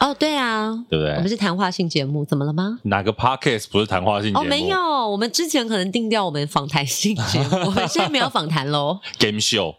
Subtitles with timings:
[0.00, 1.12] 哦，对啊，对不对？
[1.14, 2.78] 我们是谈话性节目，怎么了吗？
[2.84, 4.40] 哪个 podcast 不是谈话性节目？
[4.40, 4.78] 哦，没有，
[5.10, 8.98] 我们之前可能定掉我们访谈性节目，我们现在没有访谈喽。
[9.20, 9.76] Game show，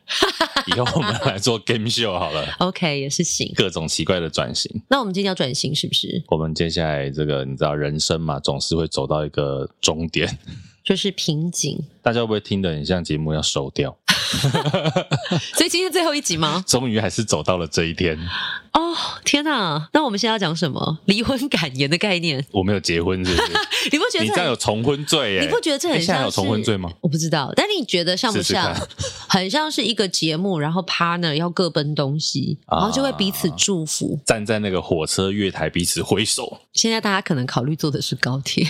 [0.68, 2.46] 以后我们来做 game show 好了。
[2.60, 3.52] OK，也是行。
[3.56, 4.72] 各种奇怪的转型。
[4.90, 6.24] 那我们今天要转型是不是？
[6.28, 10.38] 我们接下来这个，你知道人生嘛，总是会走到一个终点，
[10.92, 11.82] 就是瓶颈。
[12.02, 13.96] 大家会不会听得很像节目要收掉？
[15.56, 16.62] 所以今天最后一集吗？
[16.68, 18.20] 终于还是走到了这一天。
[18.74, 19.88] 哦，天哪！
[19.94, 21.00] 那我们现在要讲什么？
[21.06, 22.46] 离婚感言的概念？
[22.52, 23.54] 我没有结婚，是不是？
[23.90, 25.42] 你不觉得这，你这样有重婚罪耶？
[25.42, 26.08] 你不觉得这很像？
[26.08, 26.92] 现在有重婚罪吗？
[27.00, 28.76] 我不知道，但你觉得像不像？
[28.76, 28.88] 试试
[29.30, 36.60] 很像是一个节目，然后 partner 要各奔东西，然后就会彼此祝福，啊、站在那个火车月台彼此挥手。
[36.74, 38.66] 现在大家可能考虑坐的是高铁，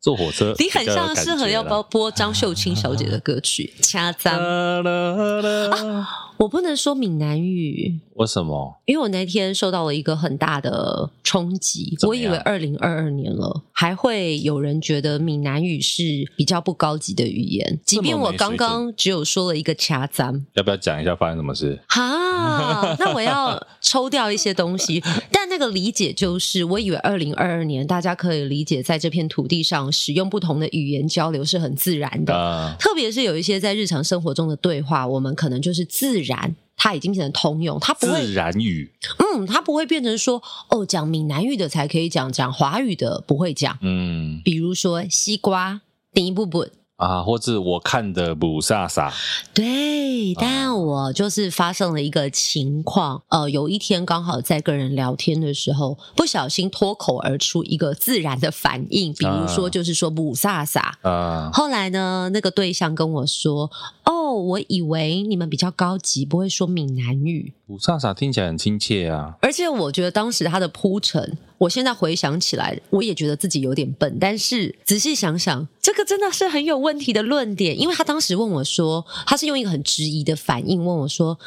[0.00, 0.52] 坐火车。
[0.58, 4.34] 你很像适合要播播张秀清小姐的歌曲，掐脏。
[4.38, 8.76] 啊我不能说闽南语，为什么？
[8.84, 11.96] 因为我那天受到了一个很大的冲击。
[12.06, 16.02] 我以为二零二二年了，还会有人觉得闽南语是
[16.36, 20.44] 比较不高级的语言，即便我刚刚只有说了一个掐脏。
[20.54, 21.80] 要不要讲一下发生什么事？
[21.88, 25.02] 哈， 那我要抽掉一些东西。
[25.32, 36.25] 但那个理解就是，我以为二零二二年大家可以理解，在这片土地上使用不同的语言交流是很自然的，啊、特别是有一些在日常生活中的对话，我们可能就是自然。
[36.26, 45.80] 然，它已经变成通用，它不会自然语，嗯，它不会变成说哦，讲闽南语的才可以讲，讲华语的不会讲，嗯，比如说西瓜，
[46.12, 46.66] 第一步步。
[46.96, 49.12] 啊，或者我看的不飒飒，
[49.52, 63.70] 对，但我就是发生了一个情况，啊、呃，有一天刚好在跟人聊天的时候，不小心脱口而出一个自然的反应，比如说就是说不飒飒，啊，后来呢，那个对象跟我说，
[64.06, 71.36] 哦，我以为你们比较高级，不会说闽南语，雾煞煞听起来很亲切啊，而且我觉得当时他的铺陈。
[71.58, 74.18] 我现在回想起来，我也觉得自己有点笨。
[74.20, 77.80] 但是仔细想想，这个真的是很有问题的论点。
[77.80, 81.38] 因为他当时问我说，他是用一个很质疑的反应问我说：“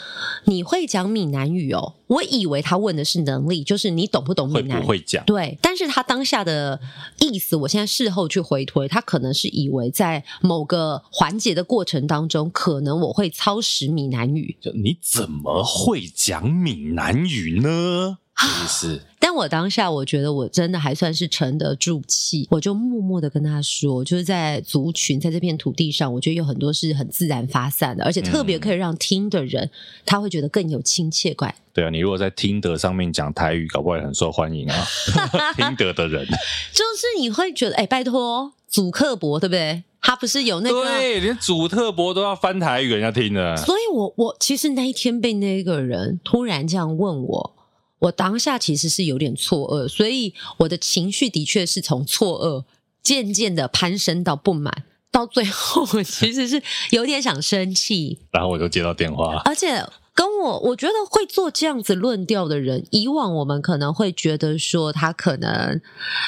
[0.45, 4.79] 你会讲闽南语哦？”我以为他问的是能力，就是你懂不懂闽南语？
[4.79, 5.23] 会不会讲？
[5.25, 5.55] 对。
[5.61, 6.79] 但是他当下的
[7.19, 14.57] 意思，我现在事后去回推，他可能是以为在某个环节的过程当中，可能我会操使闽南语。
[14.59, 18.17] 就你怎么会讲闽南语呢？
[18.41, 19.01] 意思。
[19.21, 29.71] 但我当下我觉得我真的还算是沉得住气，我就默默的跟他说，就是在族群在这片土地上，我觉得有很多是很自然发散的，而且特别可以让听的人、嗯、
[30.05, 31.53] 他会觉得更有亲切感。
[31.73, 34.85] 对啊，你如果在听得上面讲台语，搞不好也很受欢迎啊。
[35.57, 39.83] 听得的人，就是你会觉得，哎，拜托，祖克伯对不对？
[40.01, 43.57] 他不是有那个，对，连主特博都要翻台语给人家听的。
[43.57, 47.55] 所以我我其实那一天被那个人突然这样问我。
[47.99, 52.63] 我当下其实是有点错愕，所以我的情绪的确是从错愕
[53.03, 58.19] 渐渐的攀升到不满，到最后我其实是有点想生气。
[58.31, 65.79] 然后我就接到电话，而且跟我我觉得会做这样子论调的人，以往我们可能会觉得说他可能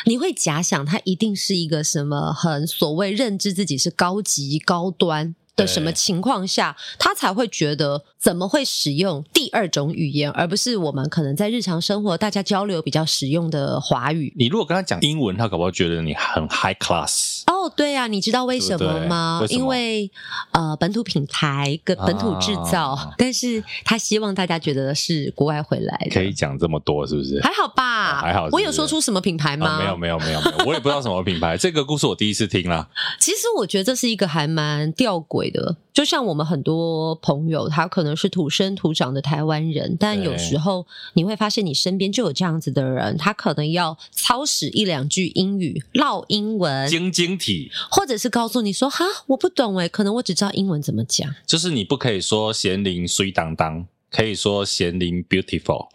[0.06, 5.36] 你会假想他一定是一个什么很所谓认知自己是高级高端。
[5.62, 14.34] 的什么情况下，他才会觉得怎么会使用第二种语言，而不是我们可能在日常生活大家交流比较使用的华语？
[14.38, 17.44] 你如果跟他讲英文，他可不会觉得你很 high class。
[17.48, 19.38] 哦，对啊，你知道为什么吗？
[19.42, 19.62] 对对，为么？
[19.62, 20.12] 因为
[20.52, 26.12] 呃，本土品牌跟本土制造，啊，但是他希望大家觉得是国外回来的。
[26.12, 27.40] 可以讲这么多，是不是？
[27.42, 28.56] 还好吧，哦，还好是是。
[28.56, 29.68] 我有说出什么品牌吗？
[29.68, 31.58] 啊，没有，没有，没有，没有，我也不知道什么品牌。
[31.58, 32.88] 这个故事我第一次听啦。
[33.20, 55.90] 其实我觉得这是一个还蛮吊诡的，就像我们很多朋友，他可能是土生土长的台湾人，但有时候你会发现你身边就有这样子的人，他可能要操使一两句英语，唠英文，晶晶体，或者是告诉你说哈，我不懂诶，可能我只知道英文怎么讲，就是你不可以说咸灵水当当，可以说咸灵 beautiful。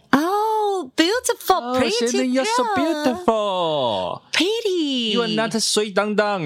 [0.97, 2.25] Beautiful, pretty girl.
[2.25, 5.13] You're so beautiful, pretty.
[5.13, 6.43] You are not 水当当。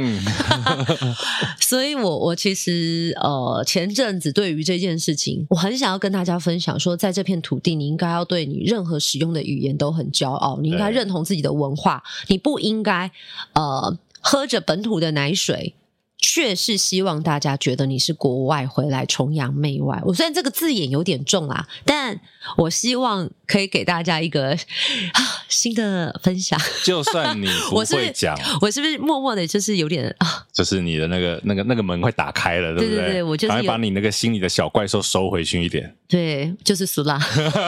[1.61, 13.09] 所以我我其实呃前阵子对于这件事情，我很想要跟大家分享说，在这片土地，你应该要对你任何使用的语言都很骄傲，你应该认同自己的文化，你不应该
[13.53, 15.77] 呃喝着本土的奶水。
[16.21, 20.01] 确是希望大家觉得你是国外回来崇洋媚外。
[20.05, 22.21] 我虽然这个字眼有点重啊，但
[22.57, 26.61] 我希望可以给大家一个啊新的分享。
[26.85, 32.97] 就算你不会讲，我是不是，默默的，就是有点啊就是你的那个那个那个门快打开了，对不对？
[32.97, 35.97] 对对对，我就是把你那个心里的小怪兽收回去一点。
[36.07, 37.19] 对，就是苏拉，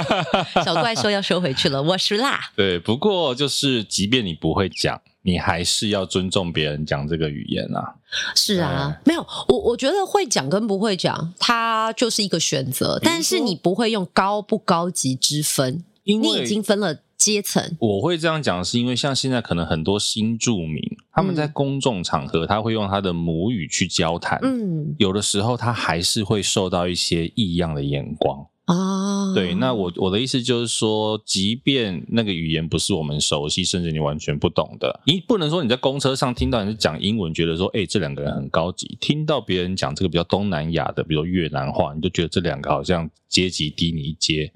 [0.64, 2.38] 小怪兽要收回去了，我是辣。
[2.54, 7.94] 对，不过就是即便你不会讲，你还是要尊重别人讲这个语言啊。
[8.34, 12.98] 是啊，没有我，我觉得会讲跟不会讲，它就是一个选择。
[13.02, 17.76] 但是你不会用高不高级之分，因为你已经分了阶层。
[17.78, 20.82] 我会这样讲，是因为像现在可能很多新住民，
[21.12, 28.46] 他们在公众场合，他会用他的母语去交谈，嗯，有的时候他还是会受到一些异样的眼光。
[28.72, 44.52] 啊，对，那我我的意思就是说，即便那个语言不是我们熟悉，甚至你完全不懂的，你不能说你在公车上听到人讲英文，觉得说，哎，这两个人很高级；听到别人讲这个比较东南亚的，比如越南话，你就觉得这两个好像阶级低你一阶。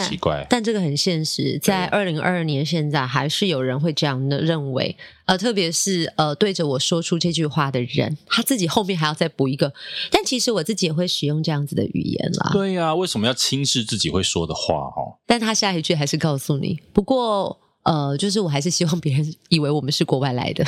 [0.00, 4.96] 奇怪，但这个很现实，在二零二二年现在还是有人会这样的认为，
[5.26, 9.72] 呃，特别是呃对着我说出这句话的人，他自己后面还要再补一个，
[10.10, 12.50] 但其实我自己也会使用这样子的语言啦。
[12.52, 15.16] 对呀、啊，为什么要轻视自己会说的话哦？
[15.26, 20.64] 但他下一句还是告诉你，不过呃，就是我还是希望别人以为我们是国外来的。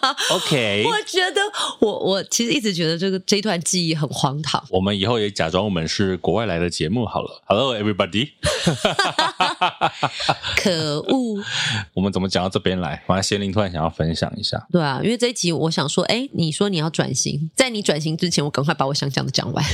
[0.32, 1.40] OK，我觉得
[1.80, 4.62] 我我其实一直觉得这个这一段记忆很荒唐。
[4.70, 7.42] 我们以后也假装我们是国外来的节目好了。
[7.46, 8.30] Hello everybody，
[10.56, 11.42] 可恶！
[11.94, 13.02] 我们怎么讲到这边来？
[13.06, 14.66] 完了，贤玲突然想要分享一下。
[14.70, 19.64] 对啊，因为这一集我想说，哎，你说你要转型，在你转型之前，我赶快把我想讲的讲完。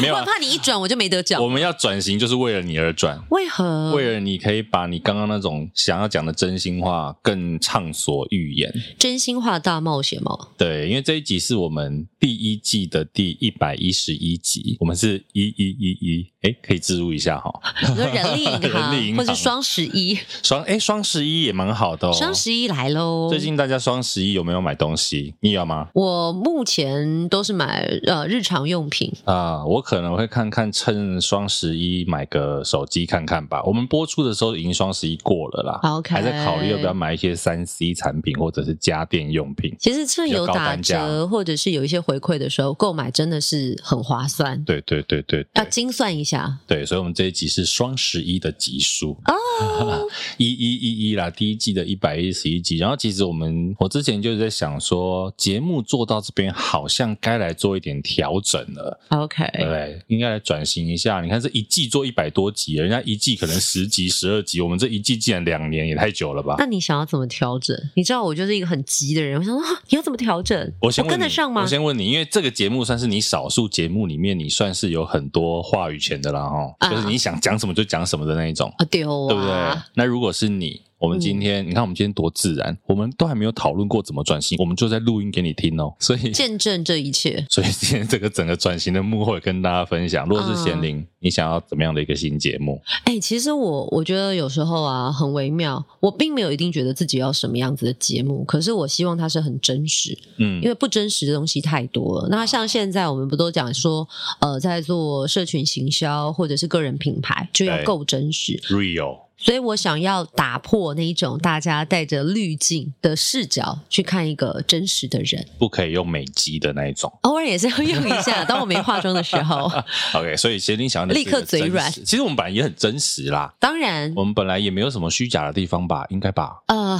[0.00, 1.42] 没有、啊，我怕你一转我就没得讲。
[1.42, 3.20] 我们要转型就是为了你而转。
[3.30, 3.92] 为何？
[3.94, 8.72] 为了你可以把你刚刚那种想要讲的真心话更畅所欲言。
[9.02, 10.30] 真心话大冒险吗？
[10.56, 17.52] 对，因为这一集是我们第一季的第一百一十一集，我们是一一一一，哎，可以置入一下哈。
[17.80, 22.12] 你说人力银行， 或是双十一，双哎双十一也蛮好的哦。
[22.12, 23.28] 双十一来喽！
[23.28, 25.34] 最近大家双十一有没有买东西？
[25.40, 25.88] 你有吗？
[25.94, 33.60] 我目前都是买呃日常用品啊，我可能会看看趁双十一买个手机看看吧。
[33.64, 39.74] 我们播出的时候已经双十一过了啦，OK，还在考虑要不要买一些三 C 产品或者是家电用品。
[39.78, 44.62] 其实趁有打折或者是有一些回馈的时候，购买真的是很划算。
[44.64, 46.58] 对对对对，对，要精算一下。
[46.66, 50.06] 对，所以我们这一集是双十一的集数哦，
[50.36, 52.76] 一一一一啦，第一季的一百一十一集。
[52.76, 59.00] 然后其实我们我之前就是在想说，节目做到这边好像该来做一点调整了。
[59.08, 60.00] OK，对？
[60.08, 61.20] 应该来转型一下。
[61.20, 66.56] 你看这一季做一百多集，人家一季可能十集、十二集，我们这一季竟然两年，也太久了吧？
[66.58, 67.76] 那你想要怎么调整？
[67.94, 69.62] 你知道我就是一个很急的人，我想说。
[69.88, 70.72] 你要怎么调整？
[70.80, 71.62] 我先问你，我跟得上吗？
[71.62, 79.82] 我先问你，因为这个节目算是你少数节目里面，你算是有很多话语权的啦，哈、啊，就是你想讲什么就讲什么的那一种，啊，对哦，对不对？
[79.94, 80.80] 那如果是你。
[81.02, 87.44] 我们今天，嗯、你看我们今天多自然，我们都还没有讨论过怎么转型，我们就在录音给你听哦，所以见证这一切。
[87.50, 90.24] 所以今天这个整个转型的幕后，跟大家分享。
[90.28, 92.80] 如果是贤玲，嗯、你想要怎么样的一个新节目？
[93.02, 95.84] 哎，其实我我觉得有时候啊，很微妙。
[95.98, 100.16] 我并没有一定觉得自己要什么样子的节目，可是我希望它是很真实。
[100.38, 102.28] 嗯，因为不真实的东西太多了。
[102.30, 104.08] 那像现在我们不都讲说，
[104.38, 109.18] 呃，在做社群行销或者是个人品牌，就要够真实，real。
[109.42, 118.44] 所以我想要打破那一种大家带着滤镜的视角去看一个真实的人，不可以用美肌的那一种，偶尔也是要用一下。
[118.44, 119.68] 当我没化妆的时候，
[120.14, 120.36] OK。
[120.36, 121.90] 所以其实你想要立刻嘴软。
[121.90, 126.06] 其实我们本来也很真实啦，当然，我们本来也没有什么虚假的地方吧？
[126.10, 126.62] 应该吧？
[126.68, 126.96] 呃，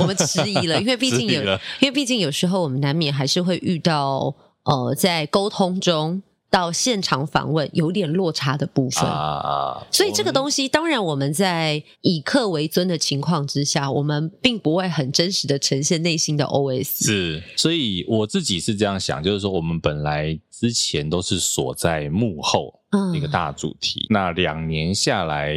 [0.00, 1.42] 我们迟疑了， 因为毕竟有，
[1.80, 6.22] 因为毕竟有时候我们难免还是会遇到呃，在沟通中。
[6.54, 17.04] 到现场访问有点落差的部分啊，所以这个东西当然我们在以客为尊的情况之下，我们并不会很真实的呈现内心的 OS。
[17.04, 22.72] 是，所以我自己是这样想，就是说我们本来之前都是锁在幕后
[23.12, 25.56] 一个大主题，嗯、那两年下来。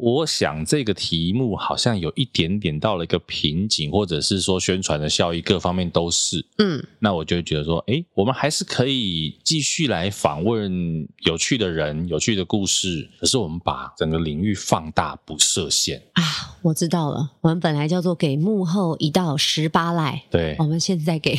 [0.00, 16.22] 我想这个题目好像有一点点到了一个瓶颈，或者是说宣传的效益各方面都是，嗯，那我就会觉得说，哎，我们还是可以继续来访问有趣的人、有趣的故事，可是我们把整个领域放大，不设限啊。
[16.62, 21.38] 我知道了，我们本来叫做给幕后一道十八赖，对，我们现在给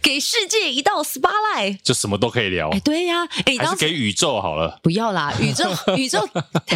[0.00, 2.68] 给世界一道十八赖，就什么都可以聊。
[2.70, 6.28] 哎，对呀，哎，还是给宇宙好了，不要啦，宇宙，宇宙，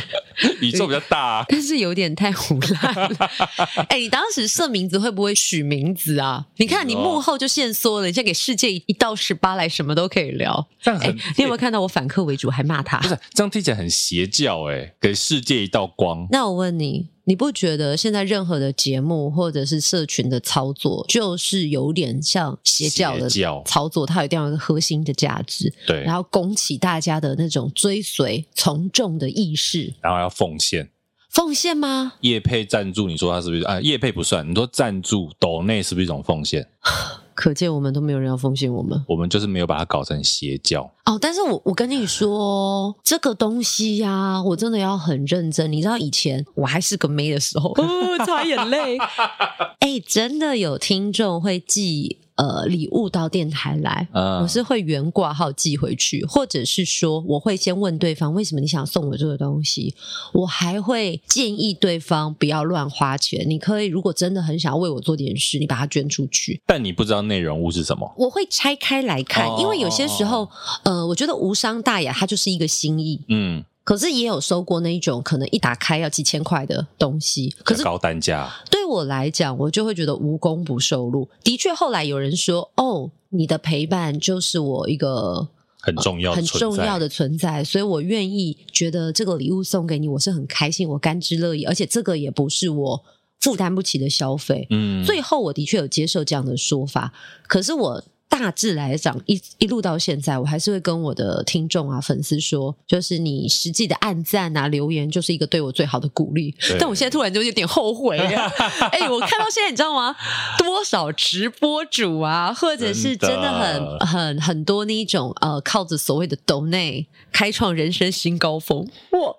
[0.60, 0.87] 宇宙。
[0.88, 3.30] 比较大，啊， 但是有点太胡乱了。
[3.88, 6.46] 哎，你当时设名字会不会取名字啊？
[6.56, 10.66] 你看你幕后就限缩了，你现在给世界一到十八来，什么都可以聊。
[10.80, 12.98] 这样很，你有没有看到我反客为主还骂他？
[12.98, 14.94] 不是，这样听起来很邪教哎。
[15.00, 16.26] 给世界一道光。
[16.30, 17.08] 那我问你。
[17.28, 23.28] 你不觉得现在任何的节目或者是社群的操作，就是有点像邪教的
[23.66, 24.06] 操作？
[24.06, 30.88] 它一定要有一个核心的价值，对，然后拱起大家的那种追随从众的意识，然后要奉献，
[31.28, 32.14] 奉献吗？
[32.22, 33.78] 业配赞助，你说他是不是啊？
[33.82, 36.66] 业配不算，你说赞助抖内是不是一种奉献？
[37.38, 41.16] 可见我们都没有人要奉献我们，我们就是没有把它搞成邪教哦。
[41.20, 45.70] 但是我我跟你说，这个东西呀、啊，我真的要很认真。
[45.70, 48.98] 你知道以前我还是个妹的时候，哦，擦眼泪。
[49.78, 52.18] 哎、欸，真的有听众会寄。
[52.38, 59.92] 呃，礼物到电台来，嗯、我是会原挂号寄回去，或者是说，我会先问对方为什么你想送我这个东西，
[60.32, 63.44] 我还会建议对方不要乱花钱。
[63.50, 66.62] 你可以，如果真的很想要为我做点事，你把它捐出去。
[66.64, 70.48] 但你不知道内容物是什么，我会拆开来看，哦、因为有些时候，
[70.84, 73.20] 呃，我觉得无伤大雅，它就是一个心意。
[73.26, 73.64] 嗯。
[73.88, 78.46] 可是也有收过那一种可能一打开要几千块的东西，可是高单价。
[78.70, 81.26] 对我来讲，我就会觉得无功不受禄。
[81.42, 85.48] 的确，后来有人说：“哦，你的陪伴就是我一个
[85.80, 91.64] 很重要、很重要的存在。”所以，我愿意觉得这个礼物送给你，我是很开心，我甘之乐意。
[91.64, 93.02] 而且，这个也不是我
[93.40, 94.66] 负担不起的消费。
[94.68, 97.14] 嗯，最后我的确有接受这样的说法。
[97.46, 98.04] 可是我。
[98.28, 106.54] 大致来讲，一一路到现在，我还是会跟我的听众啊、粉丝说，就是你实际的按赞啊、留言，就是一个对我最好的鼓励。
[106.78, 108.52] 但我现在突然就有点后悔啊！
[108.92, 110.14] 哎、欸，我看到现在，你知道吗？
[110.58, 118.86] 多少直播主啊，或者是真的很、很、很多那一种呃，靠着所谓的抖内开创人生新高峰。
[119.10, 119.36] 我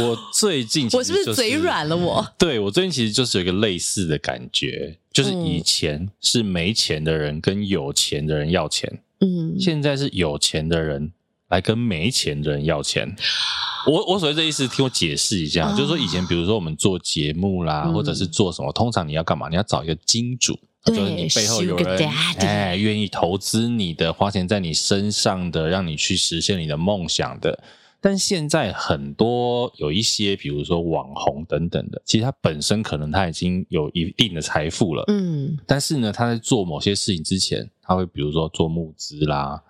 [0.00, 2.14] 我最近、就是、我是不是嘴软了我？
[2.14, 4.98] 我对我最近其实就是有一个类似的感觉。
[5.12, 11.12] 就是以前是没钱的人跟有钱的人要钱，嗯，现在是有钱的人
[11.48, 13.14] 来跟没钱的人要钱。
[13.86, 19.48] 我我所谓这意思，听我解释一下，哦、就是说以前比如说我们做节目啦，嗯、或者是做什么，通常你要干嘛？
[19.48, 27.62] 你要找一个金主，就是你背后有人哎愿意投资你的，花钱在你身上的，让你去实现你的梦想的。
[28.02, 39.62] 但现在很多有一些，比如说网红等等的，其实他本身可能他已经有一定的财富了，嗯，但是呢，他在做某些事情之前，他会比如说做募资啦、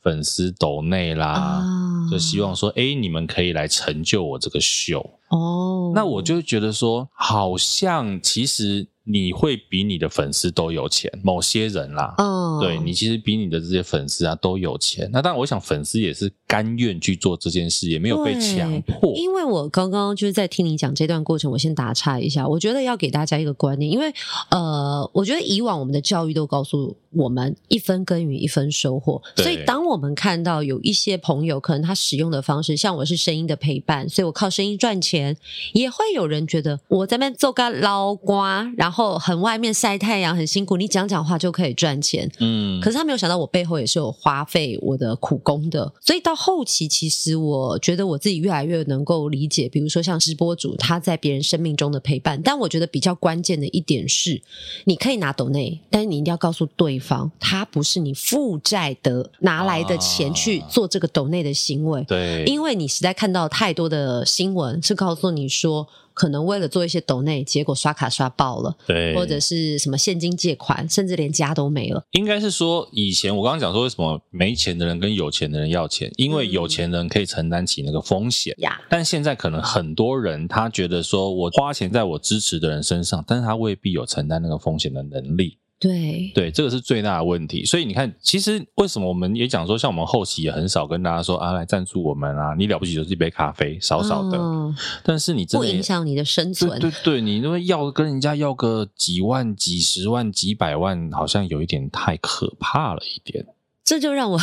[0.00, 5.92] 粉丝抖内啦，啊、就希望说，哎，你们可以来成就我这个秀哦。
[5.92, 8.86] 那我就会觉得说，好像其实。
[9.04, 15.08] 你会比你的粉丝都有钱，某些人啦，嗯，对，你其实比你的这些粉丝啊都有钱。
[15.12, 19.12] 那当然，我想粉丝也是甘愿去做这件事，也没有被强迫。
[19.16, 24.12] 因为我刚刚就是在听你讲这段过程，我先打岔一下，我觉得要给大家一个观念，因为
[24.50, 35.36] 呃，我觉得以往我们的教育都告诉我们一分耕耘一分收获，所以当我们看到有一些朋友可能他使用的方式，像我是声音的陪伴，所以我靠声音赚钱，
[35.72, 38.89] 也会有人觉得我在那边做个捞瓜，然后。
[38.90, 42.28] 然后很外面晒太阳很辛苦，你讲讲话就可以赚钱。
[42.40, 45.92] 嗯，可是他没有想到我背后也是有花费我的苦功的。
[46.00, 52.42] 所以到后期，其实我觉得我自己越来越能够理解，比如说像直播主他在别人生命中的陪伴。
[52.42, 54.42] 但我觉得比较关键的一点是，
[54.82, 62.02] 你可以拿抖内，但是你一定要告诉对方，他不是你负债的拿来的钱去做这个抖内的行为。
[62.08, 65.86] 对，因为你实在看到太多的新闻是告诉你说。
[66.20, 72.04] 可能为了做一些抖内，结果刷卡刷爆了，对，或者是什么现金借款，甚至连家都没了。
[72.10, 76.12] 应该是说，以前我刚刚讲说，为什么没钱的人跟有钱的人要钱？
[76.18, 78.54] 因为有钱人可以承担起那个风险
[78.90, 85.56] 但现在可能很多人他觉得说，我花钱在我支持的人身上，但是他未必有承担那个风险的能力。
[85.80, 87.64] 对对，这个是最大的问题。
[87.64, 94.36] 所以你看，其实为什么我们也讲说，像我们后期也很少跟大家说啊，来赞助我们啊，你了不起就是一杯咖啡，少少的。
[94.36, 96.78] 哦、但是你真的不影响你的生存。
[96.78, 103.46] 对对对，你因为要跟人家要个几万、几十万、几百万，好像有一点太可怕了一点。
[103.82, 104.38] 这就让我。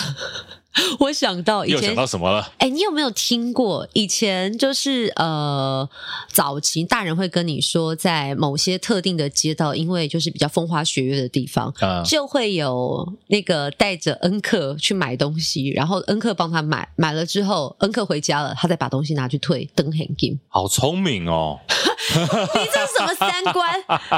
[1.00, 2.42] 我想到以前，又想到什么了？
[2.58, 5.88] 哎、欸，你有没有听过以前就是呃，
[6.30, 20.40] 早期大人会跟你说，在某些特定的街道，因为就是比较风花雪月的地方，嗯、就会有那个带着恩客去买东西，然后恩客帮他买，买了之后恩客回家了，他再把东西拿去退，等很金。
[20.48, 21.60] 好聪明哦！
[22.00, 23.70] 你这是什么三观？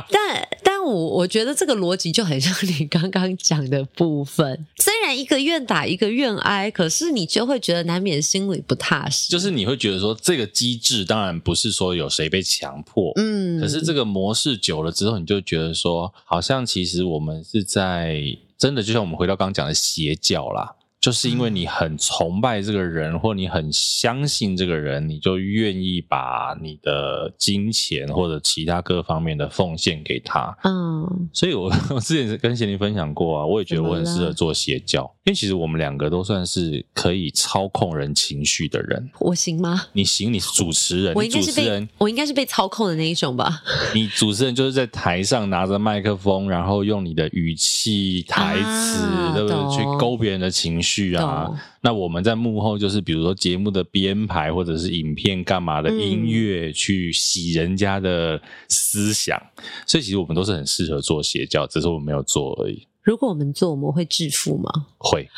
[0.10, 6.70] 但但我我觉得这个逻辑就很像你刚刚讲的部分，虽然一个愿打一个愿挨。
[6.80, 18.22] 可是你就会觉得难免心里不踏实，就是你会觉得说这个机制当然不是说有谁被强迫，嗯，可是这个模式久了之后，你就觉得说好像其实我们是在
[18.58, 30.54] 真的，就像我们回到刚刚讲的邪教啦，就是因为你很崇拜这个人，或你很相信这个人，你就愿意把你的金钱或者其他各方面的奉献给他。
[30.66, 39.10] 嗯，所以我 我之前跟贤玲分享过啊，我也觉得我很适合做邪教，因为其实我们两个都算是可以操控人情绪的人。
[39.22, 39.86] 我行吗？
[39.94, 43.62] 你行，你是主持人，我应该是被我应该是被操控的那一种吧？
[43.96, 49.78] 你主持人就是在台上拿着麦克风，然后用你的语气、台词，啊、对不对？
[49.78, 50.89] 去勾别人的情绪。
[50.90, 51.48] 剧啊，
[51.82, 62.88] 那我们在幕后就是比如说节目的编排或者是影片干嘛的音乐，去洗人家的思想，嗯，所以其实我们都是很适合做邪教，只是我们没有做而已。
[63.04, 64.70] 如果我们做，我们会致富吗？
[64.98, 65.30] 会。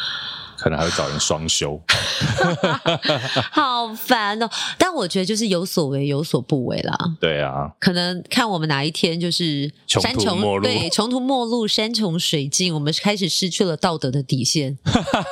[0.62, 1.82] 可能还会找人双修，
[3.52, 4.48] 好烦哦！
[4.78, 6.96] 但我觉得就是有所为有所不为啦。
[7.20, 14.78] 对啊，可能看我们哪一天就是山穷穷途末路，对，穷途末路，山穷水尽，我们开始失去了道德的底线，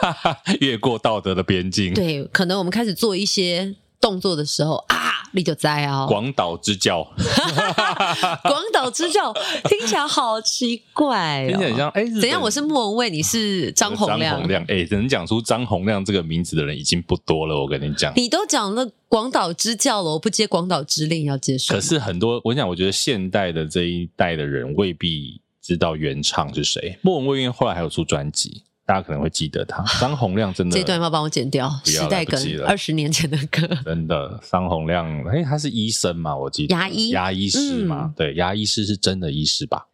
[0.62, 1.94] 越过道德的边境。
[1.94, 5.09] 对，可能我们开始做一些动作的时候啊。
[5.32, 6.06] 你就在啊！
[6.08, 7.04] 广岛之教，
[8.44, 9.34] 广岛之教
[9.66, 12.42] 听起来好奇怪，哦，听起来很像哎，怎样？
[12.42, 14.32] 我是莫文蔚，你是张洪亮。
[14.32, 17.60] 张洪亮，哎，能讲出张洪亮这个名字的人已经不多了。
[17.60, 21.76] 我跟你讲，你都讲了广岛之教了，我不接广岛之令要接受。
[21.76, 26.98] 可是很多，我想，我觉得现代的这一代的人未必知道原唱是谁。
[27.02, 28.64] 莫文蔚因为后来还有出专辑。
[28.90, 30.76] 大家可能会记得他， 张洪量真的。
[30.76, 31.70] 这段要帮我剪掉？
[31.86, 33.68] 时代梗，二十年前的歌。
[33.86, 36.36] 真的，张洪量，哎，他是医生嘛？
[36.36, 38.06] 我记得牙医，牙医师嘛？
[38.06, 39.86] 嗯、对，牙医师是真的医师吧？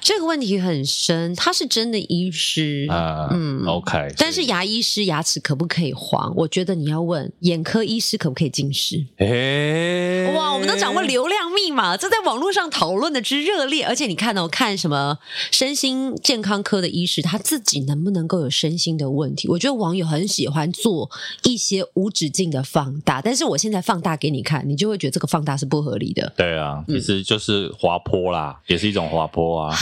[0.00, 4.14] 这个问题很深，他是真的医师啊，嗯，OK。
[4.16, 6.32] 但是牙医师牙齿可不可以黄？
[6.36, 9.04] 我觉得你要问眼科医师可不可以近视？
[9.16, 13.84] 哎，哇，我们都掌握流量密码，这在网络上讨论的之热烈。
[13.84, 15.18] 而且你看哦，看什么
[15.50, 19.48] 身心健康科的医师，他自己能不能够有身心的问题？
[19.48, 21.10] 我觉得网友很喜欢做
[21.42, 26.32] 一些无止境的放大，但是我现在放大给你看，你就会觉得这个放大是不合理的。
[26.36, 29.47] 对啊，其实就是滑坡啦，嗯、也是一种滑坡。
[29.56, 29.76] 啊！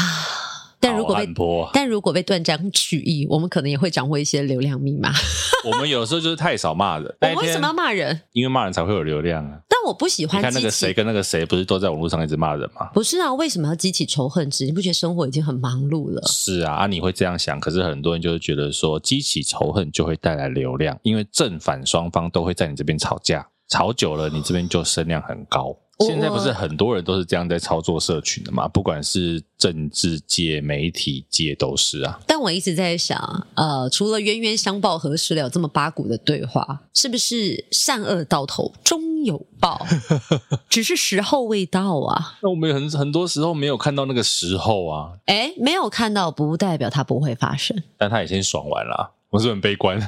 [0.79, 1.27] 但如果被
[1.73, 5.11] 但如果被断章取义，我们可能也会掌握一些流量密码。
[5.65, 7.13] 我们有时候就是太少骂人。
[7.23, 8.21] 我们为什么要骂人？
[8.33, 9.59] 因为骂人才会有流量啊！
[9.69, 10.39] 但我不喜欢。
[10.39, 12.91] 你看那个谁跟那个谁，不是都在网络上一直骂人吗？
[12.93, 14.65] 不是啊，为什么要激起仇恨值？
[14.67, 16.23] 你不觉得生活已经很忙碌了？
[16.29, 17.59] 是啊，啊，你会这样想。
[17.59, 25.75] 可是很多人就是觉得说，激起仇恨就会带来流量，因为正反双方都会在你这边吵架，吵久了你这边就声量很高。
[26.01, 28.69] 现在不是很多人都是这样在操作社群的嘛？
[28.69, 32.21] 不管是政治界、媒体界都是啊。
[32.27, 39.87] 但我一直在想，呃，除了冤冤相报何时了这么八股的对话，是不是善恶到头终有报？
[40.69, 42.37] 只是时候未到啊。
[42.43, 45.13] 那我们很很多时候没有看到那个时候啊。
[45.27, 47.83] 诶，没有看到不代表它不会发生。
[47.97, 49.15] 但他已经爽完了。
[49.31, 49.99] 我是很悲观，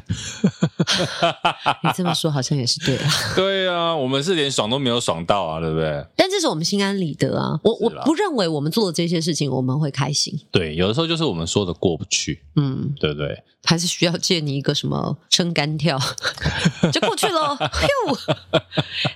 [1.82, 3.04] 你这么说好像也是对的。
[3.34, 6.04] 对啊，我们是连爽都没有爽到啊，对不对？
[6.16, 7.58] 但这是我们心安理得啊。
[7.62, 10.38] 我我不认为我们做的这些事情我们会开心。
[10.50, 13.42] 对，有的时候就是我们说的过不去，嗯，对不对？
[13.64, 15.98] 还是需要借你一个什么撑杆跳
[16.92, 17.56] 就过去喽。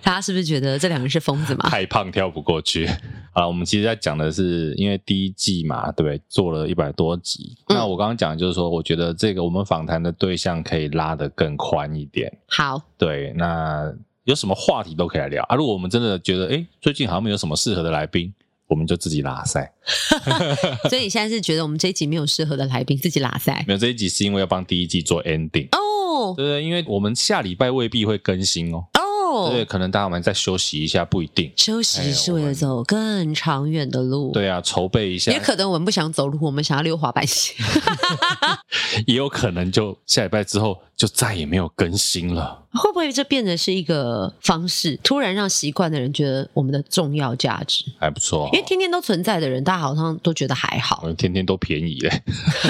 [0.03, 1.71] 大家是不是觉得这两个是疯子嘛？
[1.71, 2.87] 太胖跳不过去。
[3.33, 6.21] 啊，我们其实在讲的是，因为第一季嘛，对不对？
[6.29, 7.57] 做了一百多集。
[7.69, 12.33] 嗯、那我刚刚讲的就是说，我觉得这个我们访谈的对象可以拉得更宽一点。
[12.47, 15.57] 好，对，那有什么话题都可以来聊啊。
[15.57, 18.33] 如果我们真的觉得，哎，最近好像没有什么适合的来宾，
[18.69, 19.69] 我们就自己拉塞。
[20.89, 23.53] 所以你现在是觉得我们这一集没有适合的来宾，自己拉塞？
[23.67, 26.35] 没有，这一集是因为要帮第一季做 ending 哦。
[26.37, 28.85] 对对，因为我们下礼拜未必会更新哦。
[29.51, 31.53] 对，可能大家我们再休息一下，不一定。
[31.57, 34.33] 休息是为了走更长远的路。
[34.33, 35.33] 对啊，筹备一下。
[35.33, 37.55] 也可能我们不想走路，我们想要溜滑板鞋。
[39.07, 42.61] 也有可能就下礼拜之后就再也没有更新了。
[42.75, 44.97] 会不会这变成是一个方式？
[45.03, 48.49] 突然让习惯的人觉得我们的重要价值还不错。
[48.53, 51.13] 因为天天都存在的人，大家好像都觉得还好。
[51.15, 52.23] 天天都便宜嘞。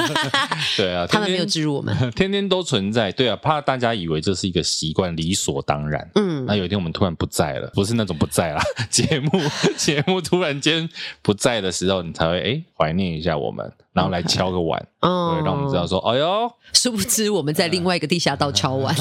[0.79, 3.13] 对啊，他们没有置入我们， 天天都存在。
[3.13, 6.11] 对啊，怕大家以为这是一个习惯，理所当然。
[6.15, 6.47] 嗯。
[6.47, 9.31] 那有一天我们突然不在了，不是那种不在啦， 节目
[9.77, 10.89] 节目突然间
[11.21, 13.71] 不在的时候，你才会哎怀念一下我们。
[13.93, 14.87] 然后来敲个碗，okay.
[15.03, 18.95] 对，让我们知道说，哎呦，殊不知我们在另外一个地下道敲碗，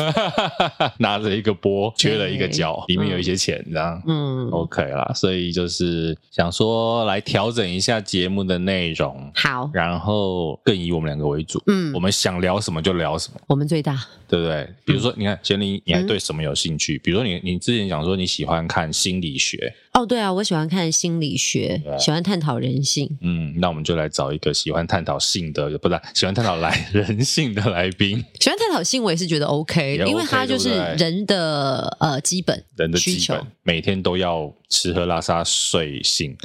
[0.97, 14.67] 拿着一个钵，缺了一个角，里面有一些钱，这样，嗯，OK 啦，所以就是想说来调整一下节目的内容，好，然后更以我们两个为主，嗯，我们想聊什么就聊什么，我们最大，对不对？
[14.83, 16.95] 比如说，你看贤玲，你还对什么有兴趣？
[16.97, 23.17] 嗯、比如说你，你你之前讲说你喜欢看心理学，哦，对啊，我喜欢看心理学，喜欢探讨人性。
[23.21, 28.23] 嗯，那我们就来找一个喜欢探讨性的，不是喜欢探讨来 人性的来宾。
[28.39, 36.37] 喜欢探讨性，我也是觉得 OK，, OK 因为它就是人的呃基本人的需求，每天都要吃喝拉撒睡性。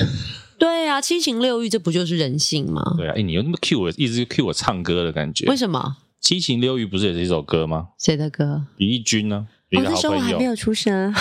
[0.58, 2.82] 对啊，七情六欲，这不就是人性吗？
[2.96, 5.46] 对啊，哎，你又那么 cue 我，一直 cue 我唱歌的感觉？
[5.46, 5.98] 为什么？
[6.20, 7.90] 七情六欲不是也是一首歌吗？
[8.00, 8.66] 谁的歌？
[8.78, 9.46] 李翊君呢？
[9.72, 11.12] 我那时候我还没有出生，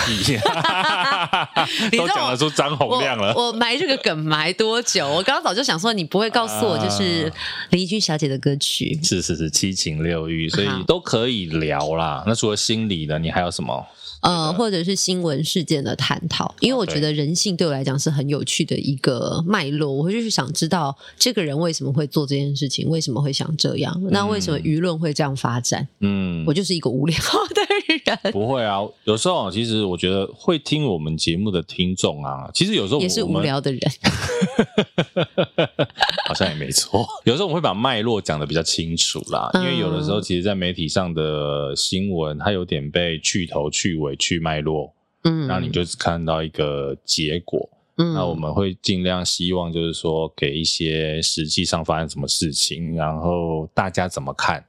[1.96, 3.34] 都讲得出张洪亮了。
[3.34, 5.08] 我埋这个梗埋多久？
[5.08, 7.32] 我刚刚早就想说，你不会告诉我，就是
[7.70, 8.98] 林一君小姐的歌曲。
[9.02, 12.22] 是是是，七情六欲，所以都可以聊啦。
[12.26, 13.86] 那除了心理的，你还有什么？
[14.22, 25.86] 呃，或者是新闻事件的探讨，因为我觉得人性对我来讲是很有趣的一个脉络，我会就是想知道这个人为什么会做这件事情，为什么会想这样，嗯、那为什么舆论会这样发展？
[26.00, 28.18] 嗯，我就是一个无聊的人。
[28.32, 33.80] 不会啊，有时候其实我觉得会听我们节目的听众啊，其实有时候也是无聊的人，
[36.26, 37.06] 好像也没错。
[37.24, 44.15] 有时候我们会把脉络讲的比较清楚啦，因为有的时候其实，在媒体上的新闻，它有点被去头去尾。
[44.16, 44.92] 尾去脉络，
[45.24, 54.64] 嗯，然后你就只看到一个结果，嗯，那我们会尽量希望就是说给一些实际上发生什么事情，然后大家怎么看？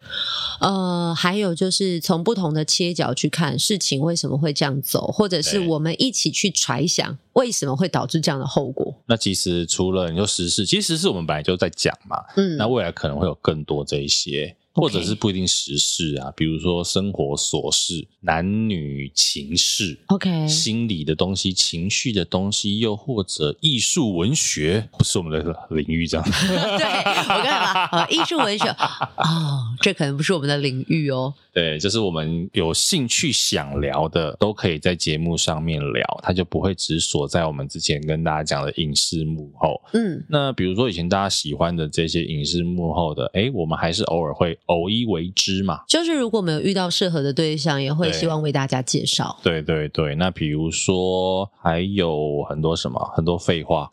[0.59, 8.95] 呃，还有就是从不同的切角去看事情为什么会这样走，或者是我们一起去揣想为什么会导致这样的后果。
[9.05, 14.55] 那其实除了你说实事，其实时事我们本来就在讲嘛，嗯，那未来可能会有更多这一些。
[14.77, 26.25] 或者是不一定时事啊，比如说生活琐事、男女情事，OK，心理的东西、情绪的东西，又或者艺术文学，不是我们的领域，这样。
[26.77, 31.33] 对，我刚才说啊，艺术文学，哦，这可能不是我们的领域哦。
[31.53, 39.81] 对，就是我们有兴趣想聊的，都可以在节目上面聊，它就不会只锁在我们之前跟大家讲的影视幕后。
[39.93, 45.81] 嗯，那比如说以前大家喜欢的这些影视幕后的，哎，我们还是偶尔会偶一为之嘛。
[45.87, 49.37] 就是如果没有遇到适合的对象，也会希望为大家介绍。
[49.43, 53.89] 对对对，那比如说还有很多什么，很多废话。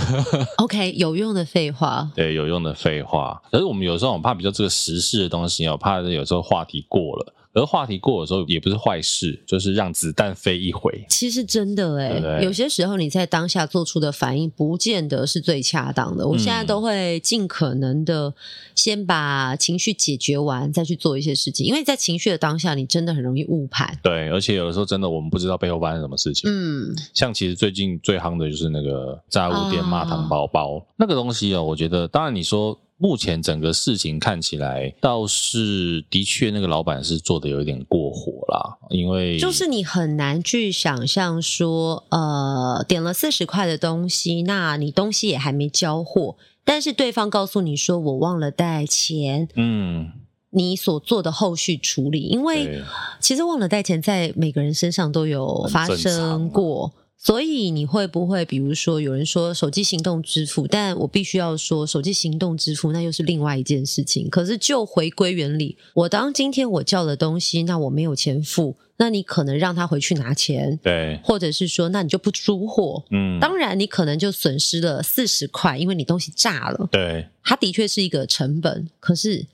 [0.58, 2.10] OK，有用的废话。
[2.14, 3.42] 对，有用的废话。
[3.50, 6.84] 可是我们有时候我怕比较这个时事的东西哦，怕有时候话题。
[6.88, 11.04] 过了，而话题过的时候也不是坏事，就是让子弹飞一回。
[11.08, 16.26] 其实真的哎、欸，有些时候你在当下做出的反应，不见得是最恰当的。
[16.26, 18.34] 我现在都会尽可能的
[18.74, 23.98] 先把情绪解决完，再去做一些事情，因为在情绪的当下，你真的很容易误判。
[24.02, 26.50] 对，而且有的时候真的我们不知道背后发生什么事情。
[26.50, 32.76] 嗯，像其实最近最夯的就是那个炸物店骂糖宝宝、啊、那个东西哦，我觉得当然你说。
[33.04, 50.10] 目前整个事情看起来倒是的确，那个老板是做的有一点过火啦，因为就是你很难去想象说，呃，点了四十块的东西，那你东西也还没交货，但是对方告诉你说我忘了带钱，嗯，
[50.48, 52.82] 你所做的后续处理，因为
[53.20, 56.90] 其实忘了带钱在每个人身上都有发生过。
[57.16, 64.28] 所以你会不会，比如说有人说手机行动支付，但我必须要说，手机行动支付那又是另外一件事情。
[64.28, 79.46] 可是就回归原理，我当今天我叫了东西，那我没有钱付，那你可能让他回去拿钱，对，或者是说，那你就不出货，嗯，当然你可能就损失了四十块，因为你东西炸了，对，它的确是一个成本，可是。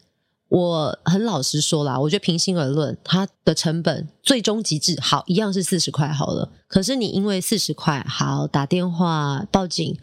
[0.50, 6.50] 我很老实说啦，我觉得平心而论，它的成本最终极致好一样是四十块好了。
[6.68, 9.98] 可是你因为四十块好打电话报警，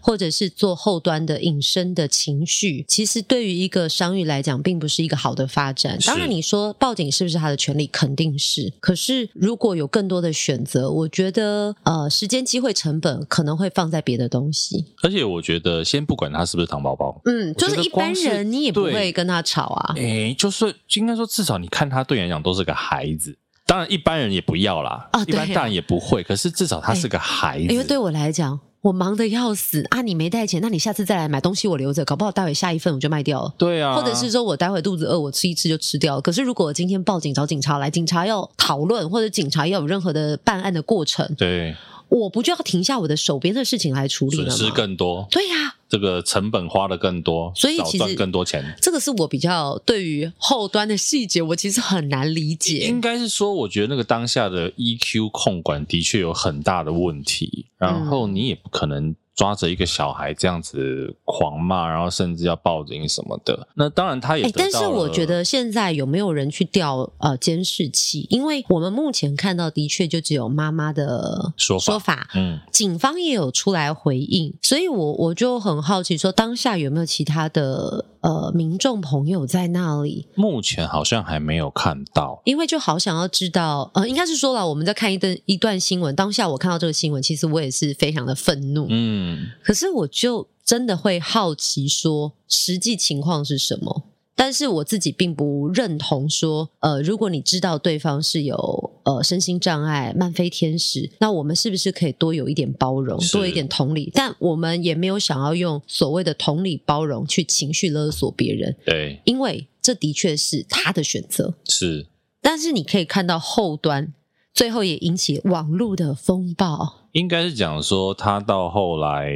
[0.00, 5.98] 或者是做后端的引申的情绪，其实对于一个商誉来讲，并不是一个好的发展。
[6.06, 7.88] 当然，你说报警是不是他的权利？
[7.88, 8.72] 肯定是。
[8.78, 14.84] 可是如果有更多的选择，我觉得呃，时间、机会、成本可能会放在别的东西。
[15.02, 19.94] 而且我觉得，先不管他是不是糖宝宝，嗯，就是一般人你也不会跟他吵啊。
[19.96, 23.36] 哎，就是应该说，至少你看他对你来讲都是个孩子。
[23.72, 25.08] 当然，一般人也不要啦。
[25.12, 26.22] 啊，一般大人也不会。
[26.22, 27.72] 可是至少他是个孩子。
[27.72, 30.02] 因为对我来讲，我忙得要死啊！
[30.02, 33.54] 你没带钱，那你下次再来买东西，我留着，搞不好待会下一份我就卖掉了。
[33.56, 33.94] 对啊。
[33.94, 36.20] 或者是说我待会肚子饿，我吃一吃就吃掉了。
[36.20, 41.74] 可是如果我今天报警找警察来，警察要讨论，或者警察要有任何的办案的过程，对，
[42.12, 44.50] 我不就要停下我的手边的事情来处理了吗？
[44.50, 45.26] 损失更多。
[45.30, 45.76] 对呀、啊。
[45.88, 48.74] 这个成本花的更多，所以其实赚更多钱。
[48.80, 52.78] 这个是我比较对于后端的细节，我其实很难理解。
[52.78, 63.66] 应该是说，我觉得那个当下的 EQ 控管的确有很大的问题，然后你也不可能抓着一个小孩这样子狂骂，然后甚至要报警什么的。
[63.74, 68.26] 那当然他也、欸，但是我觉得现在有没有人去调呃监视器？
[68.28, 80.26] 因为我们目前看到的确就只有妈妈的说法，说法，嗯，警方也有出来回应，所以我我就很好奇说，当下有没有其他的呃民众朋友在那里？
[80.34, 89.21] 目前好像还没有看到，因为就好想要知道，呃，应该是说了，我们在看一段一段新闻，当下我看到这个新闻，其实我也是非常的愤怒，嗯。
[89.22, 94.04] 嗯，可是我就真的会好奇说，实际情况是什么？
[94.34, 98.56] 但是我自己并不认同说，呃，如果你知道对方是有
[99.04, 104.10] 呃身心障碍、慢飞天使，那我们是不是可以多有一点包容，多一点同理？
[104.14, 112.06] 但我们也没有想要用所谓的同理包容去情绪勒索别人，对，因为这的确是他的选择，是。
[112.40, 114.14] 但是你可以看到后端。
[114.54, 119.32] 最后也引起网络的风暴，应该是讲说他到后来，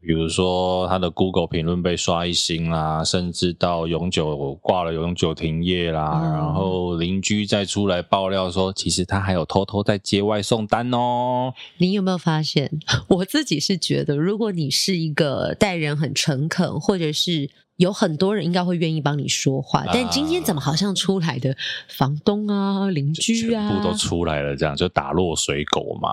[0.00, 11.52] 比如说他的 Google 评论被刷一星啦，甚至到永久挂了永久停业啦，嗯、然后邻居再出来爆料说，其实他还有偷偷在接外送单哦。
[11.78, 12.70] 你有没有发现？
[13.08, 17.50] 我自己是觉得，如果你是一个待人很诚恳，或者是。
[17.78, 21.56] 有很多人应该会愿意帮你说话，但今天怎么好像出来的
[21.86, 26.08] 房东啊、邻居啊，全部都出来了，这样就打落水狗嘛？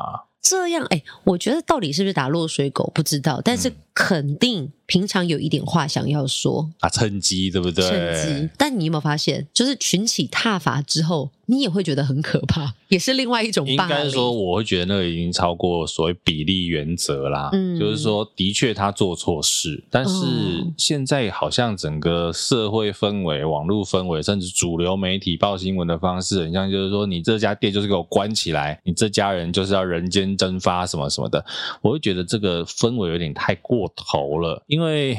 [0.45, 4.71] 这样，哎，我觉得到底是不是打落水狗不知道，但是肯定。
[4.85, 7.87] 平常有一点话想要说啊，趁机对不对？
[7.89, 13.67] 趁机，但你有没有发现，就是群起踏伐之后，你也会觉得很可怕， 也是另外一种。
[13.67, 17.49] 应该是说，我会觉得那个已经超过所谓比例原则啦。
[17.53, 20.11] 嗯，就是说，的确他做错事，但是
[20.77, 31.43] 现在好像整个社会氛围、网络氛围，甚至主流媒体报新闻的方式，很像就是说，你这家店就是给我关起来，你这家人就是要人间蒸发什么什么的。
[31.81, 34.63] 我会觉得这个氛围有点太过头了。
[34.75, 35.17] 因为